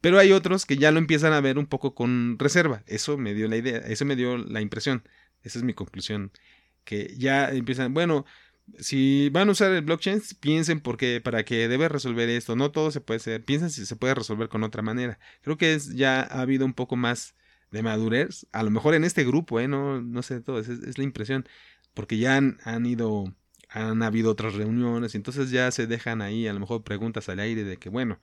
Pero 0.00 0.18
hay 0.18 0.32
otros 0.32 0.66
que 0.66 0.76
ya 0.76 0.90
lo 0.92 0.98
empiezan 0.98 1.32
a 1.32 1.40
ver 1.40 1.58
un 1.58 1.66
poco 1.66 1.94
con 1.94 2.38
reserva. 2.38 2.82
Eso 2.86 3.16
me 3.18 3.34
dio 3.34 3.48
la 3.48 3.56
idea, 3.56 3.78
eso 3.78 4.04
me 4.04 4.16
dio 4.16 4.38
la 4.38 4.60
impresión. 4.60 5.02
Esa 5.42 5.58
es 5.58 5.64
mi 5.64 5.74
conclusión. 5.74 6.32
Que 6.84 7.14
ya 7.16 7.50
empiezan, 7.50 7.94
bueno, 7.94 8.24
si 8.78 9.30
van 9.30 9.48
a 9.48 9.52
usar 9.52 9.72
el 9.72 9.82
blockchain, 9.82 10.22
piensen 10.40 10.80
porque 10.80 11.20
para 11.20 11.44
que 11.44 11.68
debe 11.68 11.88
resolver 11.88 12.28
esto. 12.28 12.56
No 12.56 12.70
todo 12.72 12.90
se 12.90 13.00
puede 13.00 13.18
hacer. 13.18 13.44
Piensen 13.44 13.70
si 13.70 13.86
se 13.86 13.96
puede 13.96 14.14
resolver 14.14 14.48
con 14.48 14.62
otra 14.64 14.82
manera. 14.82 15.18
Creo 15.42 15.56
que 15.56 15.74
es, 15.74 15.94
ya 15.94 16.20
ha 16.20 16.42
habido 16.42 16.66
un 16.66 16.74
poco 16.74 16.96
más 16.96 17.34
de 17.70 17.82
madurez. 17.82 18.46
A 18.52 18.62
lo 18.62 18.70
mejor 18.70 18.94
en 18.94 19.04
este 19.04 19.24
grupo, 19.24 19.60
¿eh? 19.60 19.68
No, 19.68 20.00
no 20.00 20.22
sé 20.22 20.40
todo. 20.40 20.60
Es, 20.60 20.68
es 20.68 20.98
la 20.98 21.04
impresión 21.04 21.48
porque 21.96 22.18
ya 22.18 22.36
han, 22.36 22.58
han 22.62 22.84
ido, 22.84 23.34
han 23.70 24.02
habido 24.02 24.30
otras 24.30 24.54
reuniones, 24.54 25.14
y 25.14 25.16
entonces 25.16 25.50
ya 25.50 25.70
se 25.70 25.86
dejan 25.86 26.20
ahí 26.20 26.46
a 26.46 26.52
lo 26.52 26.60
mejor 26.60 26.84
preguntas 26.84 27.30
al 27.30 27.40
aire 27.40 27.64
de 27.64 27.78
que, 27.78 27.88
bueno, 27.88 28.20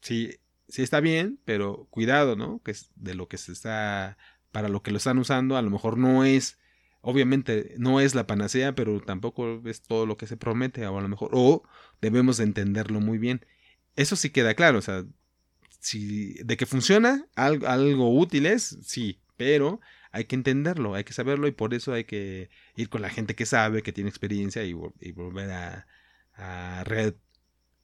sí, 0.00 0.36
sí 0.68 0.82
está 0.82 1.00
bien, 1.00 1.40
pero 1.44 1.88
cuidado, 1.90 2.36
¿no? 2.36 2.62
Que 2.62 2.70
es 2.70 2.90
de 2.94 3.16
lo 3.16 3.26
que 3.26 3.36
se 3.36 3.50
está, 3.50 4.16
para 4.52 4.68
lo 4.68 4.82
que 4.82 4.92
lo 4.92 4.98
están 4.98 5.18
usando, 5.18 5.56
a 5.56 5.62
lo 5.62 5.70
mejor 5.70 5.98
no 5.98 6.24
es, 6.24 6.58
obviamente 7.00 7.74
no 7.78 8.00
es 8.00 8.14
la 8.14 8.28
panacea, 8.28 8.76
pero 8.76 9.00
tampoco 9.00 9.60
es 9.66 9.82
todo 9.82 10.06
lo 10.06 10.16
que 10.16 10.28
se 10.28 10.36
promete, 10.36 10.86
o 10.86 10.96
a 10.96 11.02
lo 11.02 11.08
mejor, 11.08 11.30
o 11.32 11.64
debemos 12.00 12.38
entenderlo 12.38 13.00
muy 13.00 13.18
bien. 13.18 13.44
Eso 13.96 14.14
sí 14.14 14.30
queda 14.30 14.54
claro, 14.54 14.78
o 14.78 14.82
sea, 14.82 15.04
si 15.80 16.34
de 16.44 16.56
que 16.56 16.66
funciona, 16.66 17.26
algo, 17.34 17.66
algo 17.66 18.16
útil 18.16 18.46
es, 18.46 18.78
sí, 18.82 19.20
pero 19.36 19.80
hay 20.16 20.24
que 20.24 20.34
entenderlo, 20.34 20.94
hay 20.94 21.04
que 21.04 21.12
saberlo 21.12 21.46
y 21.46 21.52
por 21.52 21.74
eso 21.74 21.92
hay 21.92 22.04
que 22.04 22.48
ir 22.74 22.88
con 22.88 23.02
la 23.02 23.10
gente 23.10 23.34
que 23.34 23.44
sabe, 23.44 23.82
que 23.82 23.92
tiene 23.92 24.08
experiencia 24.08 24.64
y, 24.64 24.72
volver 24.72 25.50
a, 25.50 25.86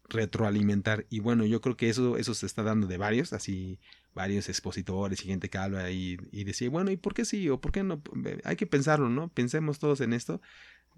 retroalimentar. 0.09 1.07
Y 1.11 1.21
bueno, 1.21 1.45
yo 1.45 1.61
creo 1.61 1.77
que 1.77 1.91
eso, 1.91 2.17
eso 2.17 2.35
se 2.35 2.47
está 2.47 2.63
dando 2.63 2.87
de 2.87 2.97
varios, 2.97 3.33
así 3.35 3.79
varios 4.15 4.49
expositores 4.49 5.23
y 5.23 5.29
gente 5.29 5.51
que 5.51 5.59
habla 5.59 5.91
y, 5.91 6.17
y 6.33 6.45
decía, 6.45 6.71
bueno, 6.71 6.91
¿y 6.91 6.97
por 6.97 7.13
qué 7.15 7.25
sí 7.27 7.49
o 7.51 7.61
por 7.61 7.73
qué 7.73 7.83
no? 7.83 8.03
Hay 8.45 8.57
que 8.57 8.67
pensarlo, 8.67 9.09
¿no? 9.11 9.29
Pensemos 9.29 9.79
todos 9.79 10.01
en 10.01 10.15
esto, 10.15 10.41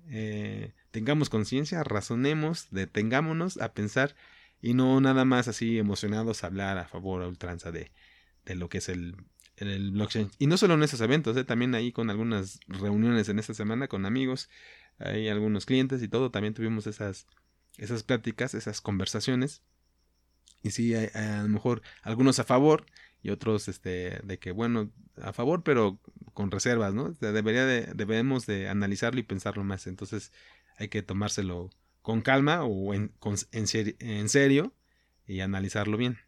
eh, 0.09 0.73
tengamos 0.93 1.31
conciencia, 1.31 1.83
razonemos, 1.83 2.69
detengámonos 2.71 3.57
a 3.59 3.73
pensar 3.75 4.15
y 4.63 4.75
no 4.75 5.01
nada 5.01 5.25
más 5.25 5.49
así 5.49 5.79
emocionados 5.79 6.45
a 6.45 6.49
hablar 6.49 6.79
a 6.79 6.87
favor 6.87 7.23
a 7.23 7.29
ultranza 7.29 7.73
de, 7.73 7.91
de 8.45 8.55
lo 8.55 8.69
que 8.69 8.79
es 8.79 8.89
el, 8.89 9.17
Y 10.39 10.47
no 10.47 10.57
solo 10.57 10.75
en 10.75 10.83
esos 10.83 11.01
eventos, 11.01 11.37
¿eh? 11.37 11.45
también 11.45 11.75
ahí 11.75 11.93
con 11.93 12.11
algunas 12.11 12.61
reuniones 12.67 13.29
en 13.29 13.39
esta 13.39 13.55
semana 13.55 13.89
con 13.89 14.07
amigos, 14.07 14.49
hay 14.99 15.29
algunos 15.29 15.67
clientes 15.67 16.03
y 16.03 16.09
todo, 16.09 16.31
también 16.31 16.55
tuvimos 16.55 16.87
esas, 16.87 17.27
esas 17.79 18.03
pláticas, 18.03 18.55
esas 18.55 18.81
conversaciones. 18.81 19.63
Y 20.63 20.71
sí, 20.71 20.95
a 20.95 21.43
lo 21.43 21.49
mejor 21.49 21.83
algunos 22.03 22.39
a 22.39 22.45
favor 22.45 22.87
y 23.23 23.31
otros 23.31 23.69
este, 23.69 24.21
de 24.23 24.39
que, 24.39 24.51
bueno, 24.51 24.91
a 25.21 25.33
favor, 25.33 25.63
pero 25.63 26.01
con 26.33 26.51
reservas, 26.51 26.95
¿no? 26.95 27.11
Debería 27.13 27.65
de, 27.67 27.93
debemos 27.95 28.47
de 28.47 28.69
analizarlo 28.69 29.21
y 29.21 29.25
pensarlo 29.25 29.63
más. 29.65 29.87
Entonces 29.87 30.33
hay 30.77 30.89
que 30.89 31.03
tomárselo 31.03 31.71
con 32.03 32.23
calma 32.23 32.65
o 32.65 32.93
en, 32.95 33.13
en 33.51 34.29
serio 34.29 34.75
y 35.27 35.41
analizarlo 35.41 35.97
bien. 35.97 36.19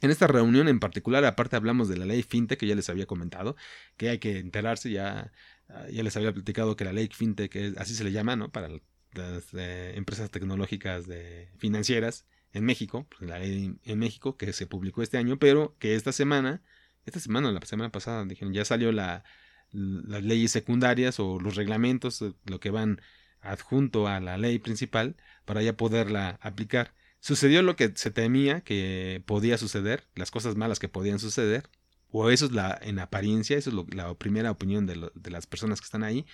En 0.00 0.10
esta 0.10 0.26
reunión 0.26 0.68
en 0.68 0.80
particular, 0.80 1.24
aparte 1.24 1.56
hablamos 1.56 1.88
de 1.88 1.98
la 1.98 2.06
ley 2.06 2.22
FinTech 2.22 2.58
que 2.58 2.66
ya 2.66 2.74
les 2.74 2.88
había 2.88 3.06
comentado, 3.06 3.56
que 3.96 4.08
hay 4.10 4.18
que 4.18 4.38
enterarse, 4.38 4.90
ya, 4.90 5.32
ah, 5.68 5.86
ya 5.90 6.02
les 6.02 6.16
había 6.16 6.32
platicado 6.32 6.76
que 6.76 6.84
la 6.84 6.92
ley 6.92 7.08
FinTech, 7.08 7.76
así 7.78 7.94
se 7.94 8.04
le 8.04 8.12
llama, 8.12 8.36
¿no? 8.36 8.50
Para 8.50 8.68
las 9.12 9.54
eh, 9.54 9.92
empresas 9.96 10.30
tecnológicas 10.30 11.06
de, 11.06 11.50
financieras 11.58 12.26
en 12.52 12.64
México, 12.64 13.06
pues, 13.10 13.28
la 13.30 13.38
ley 13.38 13.78
en 13.84 13.98
México 13.98 14.36
que 14.36 14.52
se 14.52 14.66
publicó 14.66 15.02
este 15.02 15.18
año, 15.18 15.38
pero 15.38 15.76
que 15.78 15.94
esta 15.94 16.12
semana, 16.12 16.62
esta 17.06 17.20
semana, 17.20 17.52
la 17.52 17.60
semana 17.66 17.90
pasada, 17.92 18.24
dijeron, 18.24 18.54
ya 18.54 18.64
salió 18.64 18.92
la, 18.92 19.24
las 19.72 20.22
leyes 20.22 20.50
secundarias 20.50 21.20
o 21.20 21.38
los 21.40 21.56
reglamentos, 21.56 22.24
lo 22.46 22.60
que 22.60 22.70
van 22.70 23.00
adjunto 23.40 24.06
a 24.08 24.20
la 24.20 24.38
ley 24.38 24.58
principal, 24.58 25.16
para 25.44 25.62
ya 25.62 25.76
poderla 25.76 26.38
aplicar. 26.42 26.94
Sucedió 27.20 27.62
lo 27.62 27.76
que 27.76 27.92
se 27.94 28.10
temía 28.10 28.62
que 28.62 29.22
podía 29.26 29.58
suceder, 29.58 30.08
las 30.14 30.30
cosas 30.30 30.56
malas 30.56 30.78
que 30.78 30.88
podían 30.88 31.18
suceder, 31.18 31.68
o 32.08 32.30
eso 32.30 32.46
es 32.46 32.52
la, 32.52 32.78
en 32.82 32.98
apariencia, 32.98 33.56
eso 33.56 33.70
es 33.70 33.94
la 33.94 34.14
primera 34.14 34.50
opinión 34.50 34.86
de, 34.86 35.10
de 35.14 35.30
las 35.30 35.46
personas 35.46 35.80
que 35.80 35.84
están 35.84 36.02
ahí, 36.02 36.26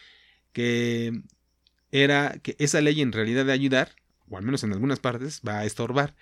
que 0.53 1.23
era 1.91 2.39
que 2.39 2.57
esa 2.59 2.81
ley 2.81 3.01
en 3.01 3.13
realidad 3.13 3.45
de 3.45 3.53
ayudar, 3.53 3.97
o 4.29 4.39
al 4.39 4.45
menos 4.45 4.65
en 4.65 4.73
algunas 4.73 5.01
partes, 5.01 5.43
va 5.47 5.59
a 5.59 5.65
estorbar 5.65 6.15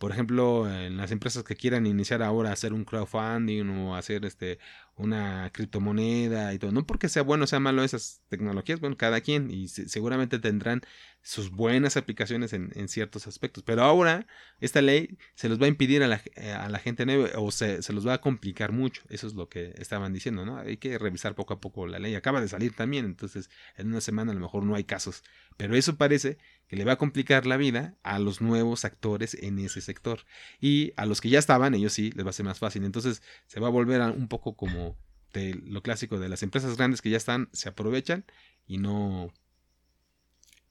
por 0.00 0.12
ejemplo, 0.12 0.66
en 0.66 0.96
las 0.96 1.10
empresas 1.12 1.44
que 1.44 1.56
quieran 1.56 1.84
iniciar 1.86 2.22
ahora 2.22 2.52
hacer 2.52 2.72
un 2.72 2.86
crowdfunding 2.86 3.68
o 3.68 3.96
hacer 3.96 4.24
este 4.24 4.58
una 4.96 5.50
criptomoneda 5.52 6.54
y 6.54 6.58
todo, 6.58 6.72
no 6.72 6.86
porque 6.86 7.10
sea 7.10 7.22
bueno 7.22 7.44
o 7.44 7.46
sea 7.46 7.60
malo 7.60 7.84
esas 7.84 8.22
tecnologías, 8.28 8.80
bueno, 8.80 8.96
cada 8.96 9.20
quien 9.20 9.50
y 9.50 9.68
seguramente 9.68 10.38
tendrán 10.38 10.80
sus 11.22 11.50
buenas 11.50 11.98
aplicaciones 11.98 12.54
en, 12.54 12.88
ciertos 12.88 13.26
aspectos, 13.26 13.62
pero 13.62 13.82
ahora 13.82 14.26
esta 14.60 14.80
ley 14.80 15.18
se 15.34 15.50
los 15.50 15.60
va 15.60 15.66
a 15.66 15.68
impedir 15.68 16.02
a 16.02 16.08
la, 16.08 16.22
eh, 16.36 16.52
a 16.52 16.70
la 16.70 16.78
gente 16.78 17.04
o 17.36 17.50
se, 17.50 17.80
los 17.92 18.06
va 18.06 18.14
a 18.14 18.20
complicar 18.22 18.72
mucho, 18.72 19.02
eso 19.10 19.26
es 19.26 19.34
lo 19.34 19.50
que 19.50 19.74
estaban 19.76 20.14
diciendo, 20.14 20.46
¿no? 20.46 20.56
Hay 20.56 20.78
que 20.78 20.96
revisar 20.96 21.34
poco 21.34 21.52
a 21.52 21.60
poco 21.60 21.86
la 21.86 21.98
ley, 21.98 22.14
acaba 22.14 22.40
de 22.40 22.48
salir 22.48 22.74
también, 22.74 23.04
entonces 23.04 23.50
en 23.76 23.88
una 23.88 24.00
semana 24.00 24.32
a 24.32 24.34
lo 24.34 24.40
mejor 24.40 24.62
no 24.64 24.74
hay 24.74 24.84
casos, 24.84 25.22
pero 25.58 25.76
eso 25.76 25.96
parece 25.96 26.38
que 26.70 26.76
le 26.76 26.84
va 26.84 26.92
a 26.92 26.98
complicar 26.98 27.46
la 27.46 27.56
vida 27.56 27.96
a 28.04 28.20
los 28.20 28.40
nuevos 28.40 28.84
actores 28.84 29.34
en 29.34 29.58
ese 29.58 29.80
sector. 29.80 30.20
Y 30.60 30.92
a 30.96 31.04
los 31.04 31.20
que 31.20 31.28
ya 31.28 31.40
estaban, 31.40 31.74
ellos 31.74 31.92
sí, 31.92 32.12
les 32.12 32.24
va 32.24 32.30
a 32.30 32.32
ser 32.32 32.46
más 32.46 32.60
fácil. 32.60 32.84
Entonces 32.84 33.22
se 33.48 33.58
va 33.58 33.66
a 33.66 33.72
volver 33.72 34.00
un 34.02 34.28
poco 34.28 34.54
como 34.54 34.96
de 35.32 35.60
lo 35.64 35.82
clásico 35.82 36.20
de 36.20 36.28
las 36.28 36.44
empresas 36.44 36.76
grandes 36.76 37.02
que 37.02 37.10
ya 37.10 37.16
están, 37.16 37.48
se 37.52 37.68
aprovechan 37.68 38.24
y 38.68 38.78
no 38.78 39.32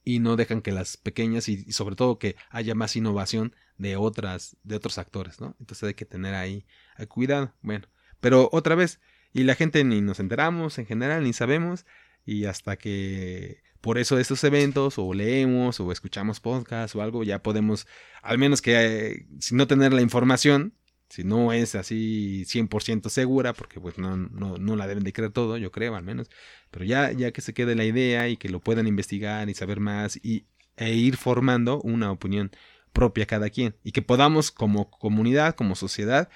y 0.02 0.20
no 0.20 0.36
dejan 0.36 0.62
que 0.62 0.72
las 0.72 0.96
pequeñas 0.96 1.50
y, 1.50 1.70
sobre 1.70 1.96
todo 1.96 2.18
que 2.18 2.34
haya 2.48 2.74
más 2.74 2.96
innovación 2.96 3.54
de 3.76 3.96
otras 3.96 4.56
de 4.64 4.76
otros 4.76 4.96
actores, 4.96 5.38
¿no? 5.38 5.54
Entonces 5.60 5.86
hay 5.86 5.94
que 5.94 6.06
tener 6.06 6.34
ahí 6.34 6.64
cuidado. 7.08 7.52
Bueno, 7.60 7.88
pero 8.20 8.48
otra 8.52 8.74
vez 8.74 9.00
y 9.34 9.42
la 9.42 9.54
gente 9.54 9.84
ni 9.84 10.00
nos 10.00 10.18
enteramos 10.18 10.78
en 10.78 10.86
general 10.86 11.24
ni 11.24 11.34
sabemos 11.34 11.84
y 12.24 12.46
hasta 12.46 12.78
que 12.78 13.62
por 13.80 13.98
eso 13.98 14.18
estos 14.18 14.44
eventos 14.44 14.98
o 14.98 15.12
leemos 15.14 15.80
o 15.80 15.92
escuchamos 15.92 16.40
podcasts 16.40 16.94
o 16.96 17.02
algo, 17.02 17.24
ya 17.24 17.42
podemos, 17.42 17.86
al 18.22 18.38
menos 18.38 18.62
que 18.62 18.74
eh, 18.76 19.26
si 19.38 19.54
no 19.54 19.66
tener 19.66 19.92
la 19.92 20.02
información, 20.02 20.74
si 21.08 21.24
no 21.24 21.52
es 21.52 21.74
así 21.74 22.44
100% 22.46 23.08
segura, 23.08 23.52
porque 23.52 23.80
pues 23.80 23.98
no, 23.98 24.16
no, 24.16 24.58
no, 24.58 24.76
la 24.76 24.86
deben 24.86 25.02
de 25.02 25.12
creer 25.12 25.32
todo, 25.32 25.56
yo 25.56 25.72
creo 25.72 25.96
al 25.96 26.04
menos, 26.04 26.30
pero 26.70 26.84
ya, 26.84 27.10
ya 27.12 27.32
que 27.32 27.40
se 27.40 27.54
quede 27.54 27.74
la 27.74 27.84
idea 27.84 28.28
y 28.28 28.36
que 28.36 28.48
lo 28.48 28.60
puedan 28.60 28.86
investigar 28.86 29.48
y 29.48 29.54
saber 29.54 29.80
más 29.80 30.18
y, 30.22 30.46
e 30.76 30.94
ir 30.94 31.16
formando 31.16 31.80
una 31.80 32.12
opinión 32.12 32.50
propia 32.92 33.26
cada 33.26 33.50
quien 33.50 33.76
y 33.82 33.92
que 33.92 34.02
podamos 34.02 34.50
como 34.50 34.90
comunidad, 34.90 35.54
como 35.54 35.74
sociedad, 35.74 36.28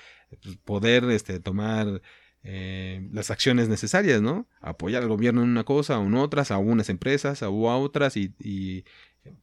pues, 0.43 0.57
poder 0.57 1.05
este, 1.11 1.41
tomar 1.41 2.03
eh, 2.45 3.09
las 3.13 3.31
acciones 3.31 3.69
necesarias, 3.69 4.21
¿no? 4.21 4.47
Apoyar 4.61 5.03
al 5.03 5.09
gobierno 5.09 5.43
en 5.43 5.49
una 5.49 5.65
cosa 5.65 5.99
o 5.99 6.05
en 6.05 6.15
otras, 6.15 6.51
a 6.51 6.59
unas 6.59 6.91
empresas 6.91 7.43
o 7.43 7.71
a 7.71 7.79
otras 7.79 8.17
y, 8.17 8.85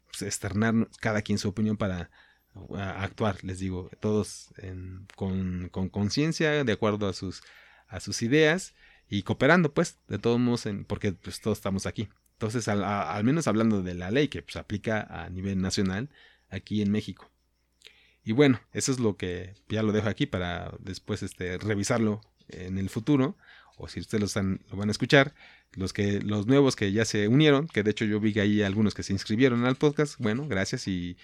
pues, 0.07 0.21
externar 0.21 0.87
cada 0.99 1.21
quien 1.21 1.37
su 1.39 1.49
opinión 1.49 1.77
para 1.77 2.11
actuar, 2.77 3.43
les 3.43 3.59
digo, 3.59 3.89
todos 3.99 4.53
con 5.15 5.69
conciencia, 5.89 6.63
de 6.63 6.71
acuerdo 6.71 7.07
a 7.07 7.13
sus, 7.13 7.41
a 7.87 7.99
ideas 8.21 8.75
y 9.09 9.23
cooperando, 9.23 9.73
pues, 9.73 9.97
de 10.07 10.19
todos 10.19 10.39
modos, 10.39 10.67
porque 10.87 11.11
pues, 11.13 11.41
todos 11.41 11.57
estamos 11.57 11.85
aquí. 11.85 12.07
Entonces, 12.33 12.67
al, 12.67 13.23
menos 13.23 13.47
hablando 13.47 13.83
de 13.83 13.93
la 13.93 14.09
ley 14.11 14.27
que 14.27 14.41
pues, 14.41 14.55
aplica 14.55 15.01
a 15.01 15.29
nivel 15.29 15.61
nacional 15.61 16.09
aquí 16.49 16.81
en 16.81 16.91
México. 16.91 17.29
Y 18.23 18.31
bueno, 18.33 18.61
eso 18.73 18.91
es 18.91 18.99
lo 18.99 19.17
que 19.17 19.55
ya 19.67 19.83
lo 19.83 19.91
dejo 19.91 20.09
aquí 20.09 20.27
para 20.27 20.73
después 20.79 21.23
este, 21.23 21.57
revisarlo 21.57 22.21
en 22.53 22.77
el 22.77 22.89
futuro, 22.89 23.37
o 23.77 23.87
si 23.87 23.99
ustedes 23.99 24.35
lo, 24.35 24.77
van 24.77 24.89
a 24.89 24.91
escuchar, 24.91 25.33
los 25.73 25.93
que 25.93 26.21
los 26.21 26.47
nuevos 26.47 26.75
que 26.75 26.91
ya 26.91 27.05
se 27.05 27.27
unieron, 27.27 27.67
que 27.67 27.83
de 27.83 27.91
hecho 27.91 28.05
yo 28.05 28.19
vi 28.19 28.33
que 28.33 28.41
hay 28.41 28.61
algunos 28.61 28.93
que 28.93 29.03
se 29.03 29.13
inscribieron 29.13 29.65
al 29.65 29.75
podcast, 29.75 30.15
bueno, 30.19 30.47
gracias 30.47 30.87
y, 30.87 31.17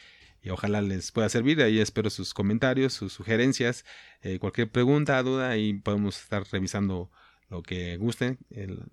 ojalá 0.49 0.81
les 0.81 1.11
pueda 1.11 1.27
servir, 1.27 1.61
ahí 1.61 1.79
espero 1.79 2.09
sus 2.09 2.33
comentarios, 2.33 2.93
sus 2.93 3.11
sugerencias, 3.11 3.83
eh, 4.21 4.39
cualquier 4.39 4.71
pregunta, 4.71 5.21
duda, 5.21 5.57
y 5.57 5.73
podemos 5.73 6.21
estar 6.21 6.45
revisando 6.49 7.11
lo 7.49 7.63
que 7.63 7.97
gusten, 7.97 8.37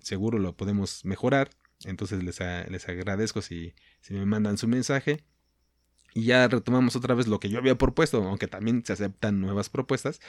seguro 0.01 0.41
lo 0.41 0.57
podemos 0.57 1.05
mejorar, 1.05 1.51
entonces 1.85 2.25
les, 2.25 2.41
les 2.69 2.89
agradezco 2.89 3.41
si, 3.41 3.73
si 4.01 4.15
me 4.15 4.27
mandan 4.27 4.59
su 4.59 4.67
mensaje. 4.67 5.23
Y 6.13 6.27
ya 6.27 6.47
retomamos 6.49 6.97
otra 6.97 7.15
vez 7.15 7.27
lo 7.27 7.41
que 7.41 7.49
yo 7.49 7.59
había 7.59 7.77
propuesto, 7.77 8.23
aunque 8.23 8.47
también 8.47 8.85
se 8.85 8.93
aceptan 8.93 9.41
nuevas 9.41 9.69
propuestas 9.69 10.21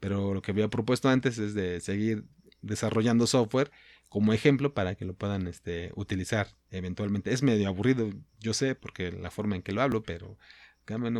pero 0.00 0.34
lo 0.34 0.42
que 0.42 0.50
había 0.50 0.68
propuesto 0.68 1.08
antes 1.08 1.38
es 1.38 1.54
de 1.54 1.80
seguir 1.80 2.24
desarrollando 2.62 3.26
software 3.26 3.70
como 4.08 4.32
ejemplo 4.32 4.72
para 4.74 4.94
que 4.94 5.04
lo 5.04 5.14
puedan 5.14 5.46
este, 5.46 5.92
utilizar 5.94 6.48
eventualmente. 6.70 7.32
Es 7.32 7.42
medio 7.42 7.68
aburrido, 7.68 8.10
yo 8.40 8.54
sé, 8.54 8.74
porque 8.74 9.12
la 9.12 9.30
forma 9.30 9.56
en 9.56 9.62
que 9.62 9.72
lo 9.72 9.82
hablo, 9.82 10.02
pero 10.02 10.38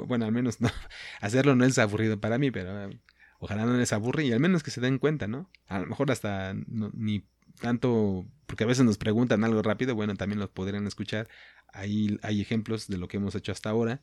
bueno, 0.06 0.24
al 0.24 0.32
menos 0.32 0.60
no, 0.60 0.70
hacerlo 1.20 1.56
no 1.56 1.64
es 1.64 1.78
aburrido 1.78 2.20
para 2.20 2.38
mí, 2.38 2.50
pero 2.50 2.90
ojalá 3.38 3.66
no 3.66 3.76
les 3.76 3.92
aburre 3.92 4.24
y 4.24 4.32
al 4.32 4.40
menos 4.40 4.62
que 4.62 4.70
se 4.70 4.80
den 4.80 4.98
cuenta, 4.98 5.26
¿no? 5.26 5.50
A 5.66 5.80
lo 5.80 5.86
mejor 5.86 6.10
hasta 6.10 6.54
ni 6.66 7.24
tanto, 7.60 8.26
porque 8.46 8.64
a 8.64 8.66
veces 8.66 8.84
nos 8.84 8.98
preguntan 8.98 9.44
algo 9.44 9.62
rápido, 9.62 9.94
bueno, 9.94 10.14
también 10.14 10.38
los 10.38 10.50
podrían 10.50 10.86
escuchar. 10.86 11.28
Ahí 11.72 12.18
hay 12.22 12.40
ejemplos 12.40 12.86
de 12.86 12.98
lo 12.98 13.08
que 13.08 13.16
hemos 13.16 13.34
hecho 13.34 13.52
hasta 13.52 13.70
ahora, 13.70 14.02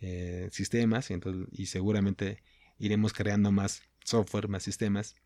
eh, 0.00 0.48
sistemas, 0.50 1.10
y, 1.10 1.14
entonces, 1.14 1.46
y 1.52 1.66
seguramente 1.66 2.42
iremos 2.78 3.12
creando 3.12 3.52
más 3.52 3.82
software, 4.04 4.48
más 4.48 4.62
sistemas, 4.62 5.16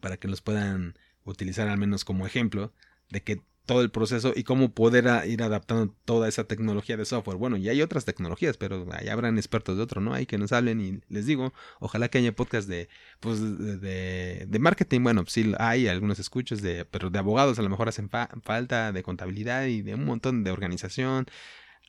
para 0.00 0.16
que 0.16 0.28
los 0.28 0.40
puedan 0.40 0.98
utilizar 1.24 1.68
al 1.68 1.78
menos 1.78 2.04
como 2.04 2.26
ejemplo 2.26 2.72
de 3.10 3.22
que 3.22 3.42
todo 3.66 3.80
el 3.80 3.90
proceso 3.90 4.32
y 4.36 4.44
cómo 4.44 4.72
poder 4.72 5.06
ir 5.26 5.42
adaptando 5.42 5.94
toda 6.04 6.28
esa 6.28 6.44
tecnología 6.44 6.96
de 6.96 7.04
software. 7.04 7.38
Bueno, 7.38 7.56
y 7.56 7.68
hay 7.68 7.80
otras 7.80 8.04
tecnologías, 8.04 8.56
pero 8.58 8.86
ahí 8.92 9.08
habrán 9.08 9.38
expertos 9.38 9.76
de 9.76 9.82
otro, 9.82 10.00
¿no? 10.00 10.12
Hay 10.12 10.26
que 10.26 10.36
nos 10.36 10.52
hablen 10.52 10.80
y 10.80 11.00
les 11.08 11.26
digo, 11.26 11.54
ojalá 11.80 12.08
que 12.08 12.18
haya 12.18 12.34
podcast 12.34 12.68
de, 12.68 12.88
pues, 13.20 13.40
de, 13.40 14.46
de, 14.46 14.58
marketing. 14.58 15.02
Bueno, 15.02 15.24
sí 15.26 15.54
hay 15.58 15.88
algunos 15.88 16.18
escuchos 16.18 16.60
de, 16.60 16.84
pero 16.84 17.08
de 17.08 17.18
abogados 17.18 17.58
a 17.58 17.62
lo 17.62 17.70
mejor 17.70 17.88
hacen 17.88 18.10
falta, 18.10 18.92
de 18.92 19.02
contabilidad 19.02 19.64
y 19.66 19.80
de 19.80 19.94
un 19.94 20.04
montón 20.04 20.44
de 20.44 20.50
organización, 20.50 21.26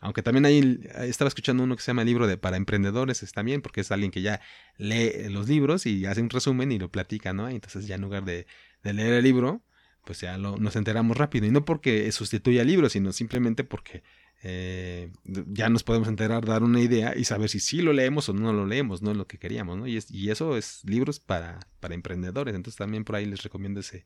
aunque 0.02 0.22
también 0.22 0.46
ahí 0.46 0.80
estaba 1.04 1.30
escuchando 1.30 1.64
uno 1.64 1.76
que 1.76 1.82
se 1.82 1.88
llama 1.88 2.04
libro 2.04 2.28
de 2.28 2.38
para 2.38 2.58
emprendedores 2.58 3.26
también, 3.34 3.62
porque 3.62 3.82
es 3.82 3.92
alguien 3.92 4.12
que 4.12 4.22
ya 4.22 4.42
lee 4.78 5.30
los 5.30 5.48
libros 5.48 5.86
y 5.86 6.06
hace 6.06 6.22
un 6.22 6.30
resumen 6.30 6.72
y 6.72 6.80
lo 6.80 6.92
platica, 6.92 7.34
¿no? 7.34 7.50
Entonces 7.50 7.88
ya 7.88 7.96
en 7.96 8.02
lugar 8.02 8.26
de, 8.26 8.46
leer 8.84 9.14
el 9.14 9.24
libro, 9.24 9.64
pues 10.04 10.22
ya 10.22 10.38
lo, 10.38 10.58
nos 10.58 10.76
enteramos 10.76 11.18
rápido. 11.18 11.46
Y 11.48 11.52
no 11.52 11.66
porque 11.66 12.12
sustituya 12.12 12.62
el 12.62 12.68
libro, 12.68 12.90
sino 12.90 13.14
simplemente 13.14 13.64
porque 13.64 14.04
eh, 14.44 15.12
ya 15.24 15.70
nos 15.70 15.84
podemos 15.84 16.08
enterar, 16.08 16.46
dar 16.46 16.62
una 16.62 16.82
idea 16.82 17.16
y 17.16 17.24
saber 17.24 17.50
si 17.50 17.60
sí 17.60 17.82
lo 17.82 17.94
leemos 17.94 18.28
o 18.30 18.34
no 18.34 18.54
lo 18.54 18.66
leemos, 18.66 19.02
no 19.02 19.12
es 19.12 19.18
lo 19.18 19.28
que 19.28 19.40
queríamos, 19.40 19.78
¿no? 19.78 19.88
Y, 19.88 20.04
y 20.10 20.30
eso 20.30 20.58
es 20.58 20.82
libros 20.84 21.20
para, 21.20 21.60
para 21.80 21.96
emprendedores. 21.96 22.54
Entonces 22.54 22.78
también 22.78 23.06
por 23.06 23.16
ahí 23.16 23.26
les 23.26 23.44
recomiendo 23.44 23.80
ese, 23.80 24.06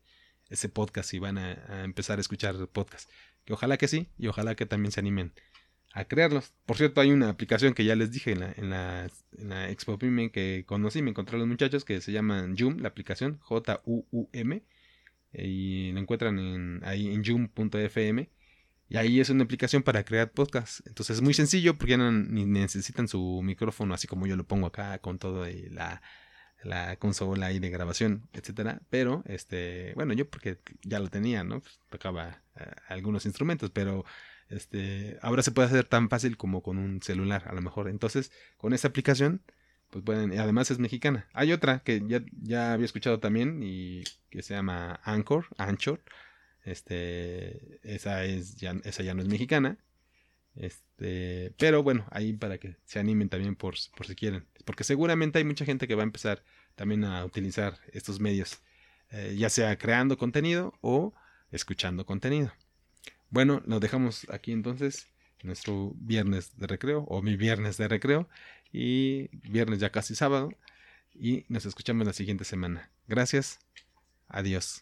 ese 0.50 0.70
podcast 0.70 1.10
si 1.10 1.20
van 1.20 1.40
a, 1.40 1.64
a 1.68 1.84
empezar 1.84 2.20
a 2.20 2.22
escuchar 2.22 2.56
podcast. 2.70 3.10
Que 3.44 3.54
ojalá 3.54 3.78
que 3.78 3.88
sí 3.88 4.08
y 4.18 4.28
ojalá 4.28 4.56
que 4.56 4.68
también 4.68 4.92
se 4.92 5.00
animen 5.00 5.34
a 5.94 6.06
crearlos. 6.06 6.54
Por 6.66 6.78
cierto, 6.78 7.02
hay 7.02 7.12
una 7.12 7.30
aplicación 7.30 7.74
que 7.74 7.86
ya 7.86 7.96
les 7.96 8.12
dije 8.12 8.32
en 8.32 8.40
la, 8.70 9.10
en 9.38 9.50
la, 9.50 9.70
Expo 9.70 9.98
que 9.98 10.64
conocí, 10.68 11.02
me 11.02 11.10
encontré 11.10 11.36
a 11.36 11.40
los 11.40 11.48
muchachos 11.48 11.86
que 11.86 12.02
se 12.02 12.12
llaman 12.12 12.56
Joom, 12.58 12.80
la 12.80 12.90
aplicación, 12.90 13.40
J-U-U-M, 13.42 14.64
y 15.34 15.92
la 15.92 16.00
encuentran 16.00 16.40
en, 16.40 16.82
ahí 16.84 17.08
en 17.08 17.24
joom.fm. 17.24 18.30
Y 18.92 18.98
ahí 18.98 19.20
es 19.20 19.30
una 19.30 19.44
aplicación 19.44 19.84
para 19.84 20.04
crear 20.04 20.32
podcasts. 20.32 20.82
Entonces 20.88 21.18
es 21.18 21.22
muy 21.22 21.34
sencillo 21.34 21.78
porque 21.78 21.92
ya 21.92 21.98
no 21.98 22.12
ni 22.12 22.46
necesitan 22.46 23.08
su 23.08 23.42
micrófono 23.44 23.94
así 23.94 24.08
como 24.08 24.26
yo 24.26 24.36
lo 24.36 24.46
pongo 24.46 24.68
acá 24.68 24.98
con 25.00 25.20
todo 25.20 25.48
y 25.48 25.70
la, 25.70 26.02
la 26.64 26.96
consola 26.98 27.48
ahí 27.48 27.60
de 27.60 27.70
grabación, 27.70 28.28
etcétera. 28.34 28.82
Pero, 28.90 29.24
este, 29.28 29.94
bueno, 29.96 30.14
yo 30.14 30.30
porque 30.30 30.60
ya 30.84 31.00
lo 31.00 31.10
tenía, 31.10 31.44
¿no? 31.44 31.62
Pues, 31.62 31.80
tocaba 31.90 32.42
eh, 32.56 32.72
algunos 32.88 33.26
instrumentos, 33.26 33.70
pero 33.72 34.06
este, 34.50 35.18
ahora 35.22 35.44
se 35.44 35.52
puede 35.52 35.68
hacer 35.68 35.86
tan 35.86 36.10
fácil 36.10 36.38
como 36.38 36.62
con 36.64 36.78
un 36.78 37.02
celular, 37.02 37.44
a 37.48 37.54
lo 37.54 37.62
mejor. 37.62 37.88
Entonces, 37.90 38.32
con 38.58 38.74
esta 38.74 38.88
aplicación, 38.88 39.44
pues 39.90 40.04
pueden, 40.04 40.38
además 40.40 40.72
es 40.72 40.80
mexicana. 40.80 41.28
Hay 41.34 41.52
otra 41.54 41.80
que 41.80 42.02
ya, 42.08 42.74
había 42.74 42.86
escuchado 42.86 43.20
también 43.20 43.62
y 43.64 44.04
que 44.30 44.42
se 44.42 44.54
llama 44.56 45.00
Anchor, 45.04 45.46
Anchor. 45.58 46.02
Este, 46.64 47.80
esa 47.84 48.26
es 48.26 48.58
ya, 48.58 48.76
esa 48.84 49.04
ya 49.04 49.14
no 49.14 49.22
es 49.22 49.28
mexicana. 49.28 49.78
Este, 50.56 51.54
pero 51.58 51.84
bueno, 51.84 52.06
ahí 52.12 52.34
para 52.34 52.58
que 52.58 52.76
se 52.86 53.00
animen 53.00 53.30
también 53.30 53.56
por, 53.56 53.76
por 53.96 54.08
si 54.08 54.16
quieren. 54.16 54.48
Porque 54.66 54.84
seguramente 54.84 55.40
hay 55.40 55.46
mucha 55.46 55.66
gente 55.66 55.88
que 55.88 55.96
va 55.96 56.04
a 56.04 56.06
empezar 56.06 56.44
también 56.76 57.04
a 57.04 57.24
utilizar 57.26 57.78
estos 57.94 58.20
medios, 58.20 58.62
eh, 59.12 59.36
ya 59.38 59.50
sea 59.50 59.78
creando 59.78 60.18
contenido 60.18 60.74
o 60.82 61.14
escuchando 61.52 62.06
contenido. 62.06 62.52
Bueno, 63.30 63.62
nos 63.66 63.80
dejamos 63.82 64.28
aquí 64.30 64.52
entonces 64.52 65.08
nuestro 65.44 65.94
viernes 65.96 66.58
de 66.58 66.68
recreo 66.68 67.04
o 67.08 67.22
mi 67.22 67.36
viernes 67.38 67.78
de 67.78 67.88
recreo 67.88 68.28
y 68.74 69.30
viernes 69.50 69.80
ya 69.80 69.92
casi 69.92 70.16
sábado 70.16 70.50
y 71.14 71.46
nos 71.50 71.66
escuchamos 71.66 72.06
la 72.08 72.14
siguiente 72.14 72.44
semana. 72.46 72.90
Gracias. 73.08 73.60
Adiós. 74.28 74.78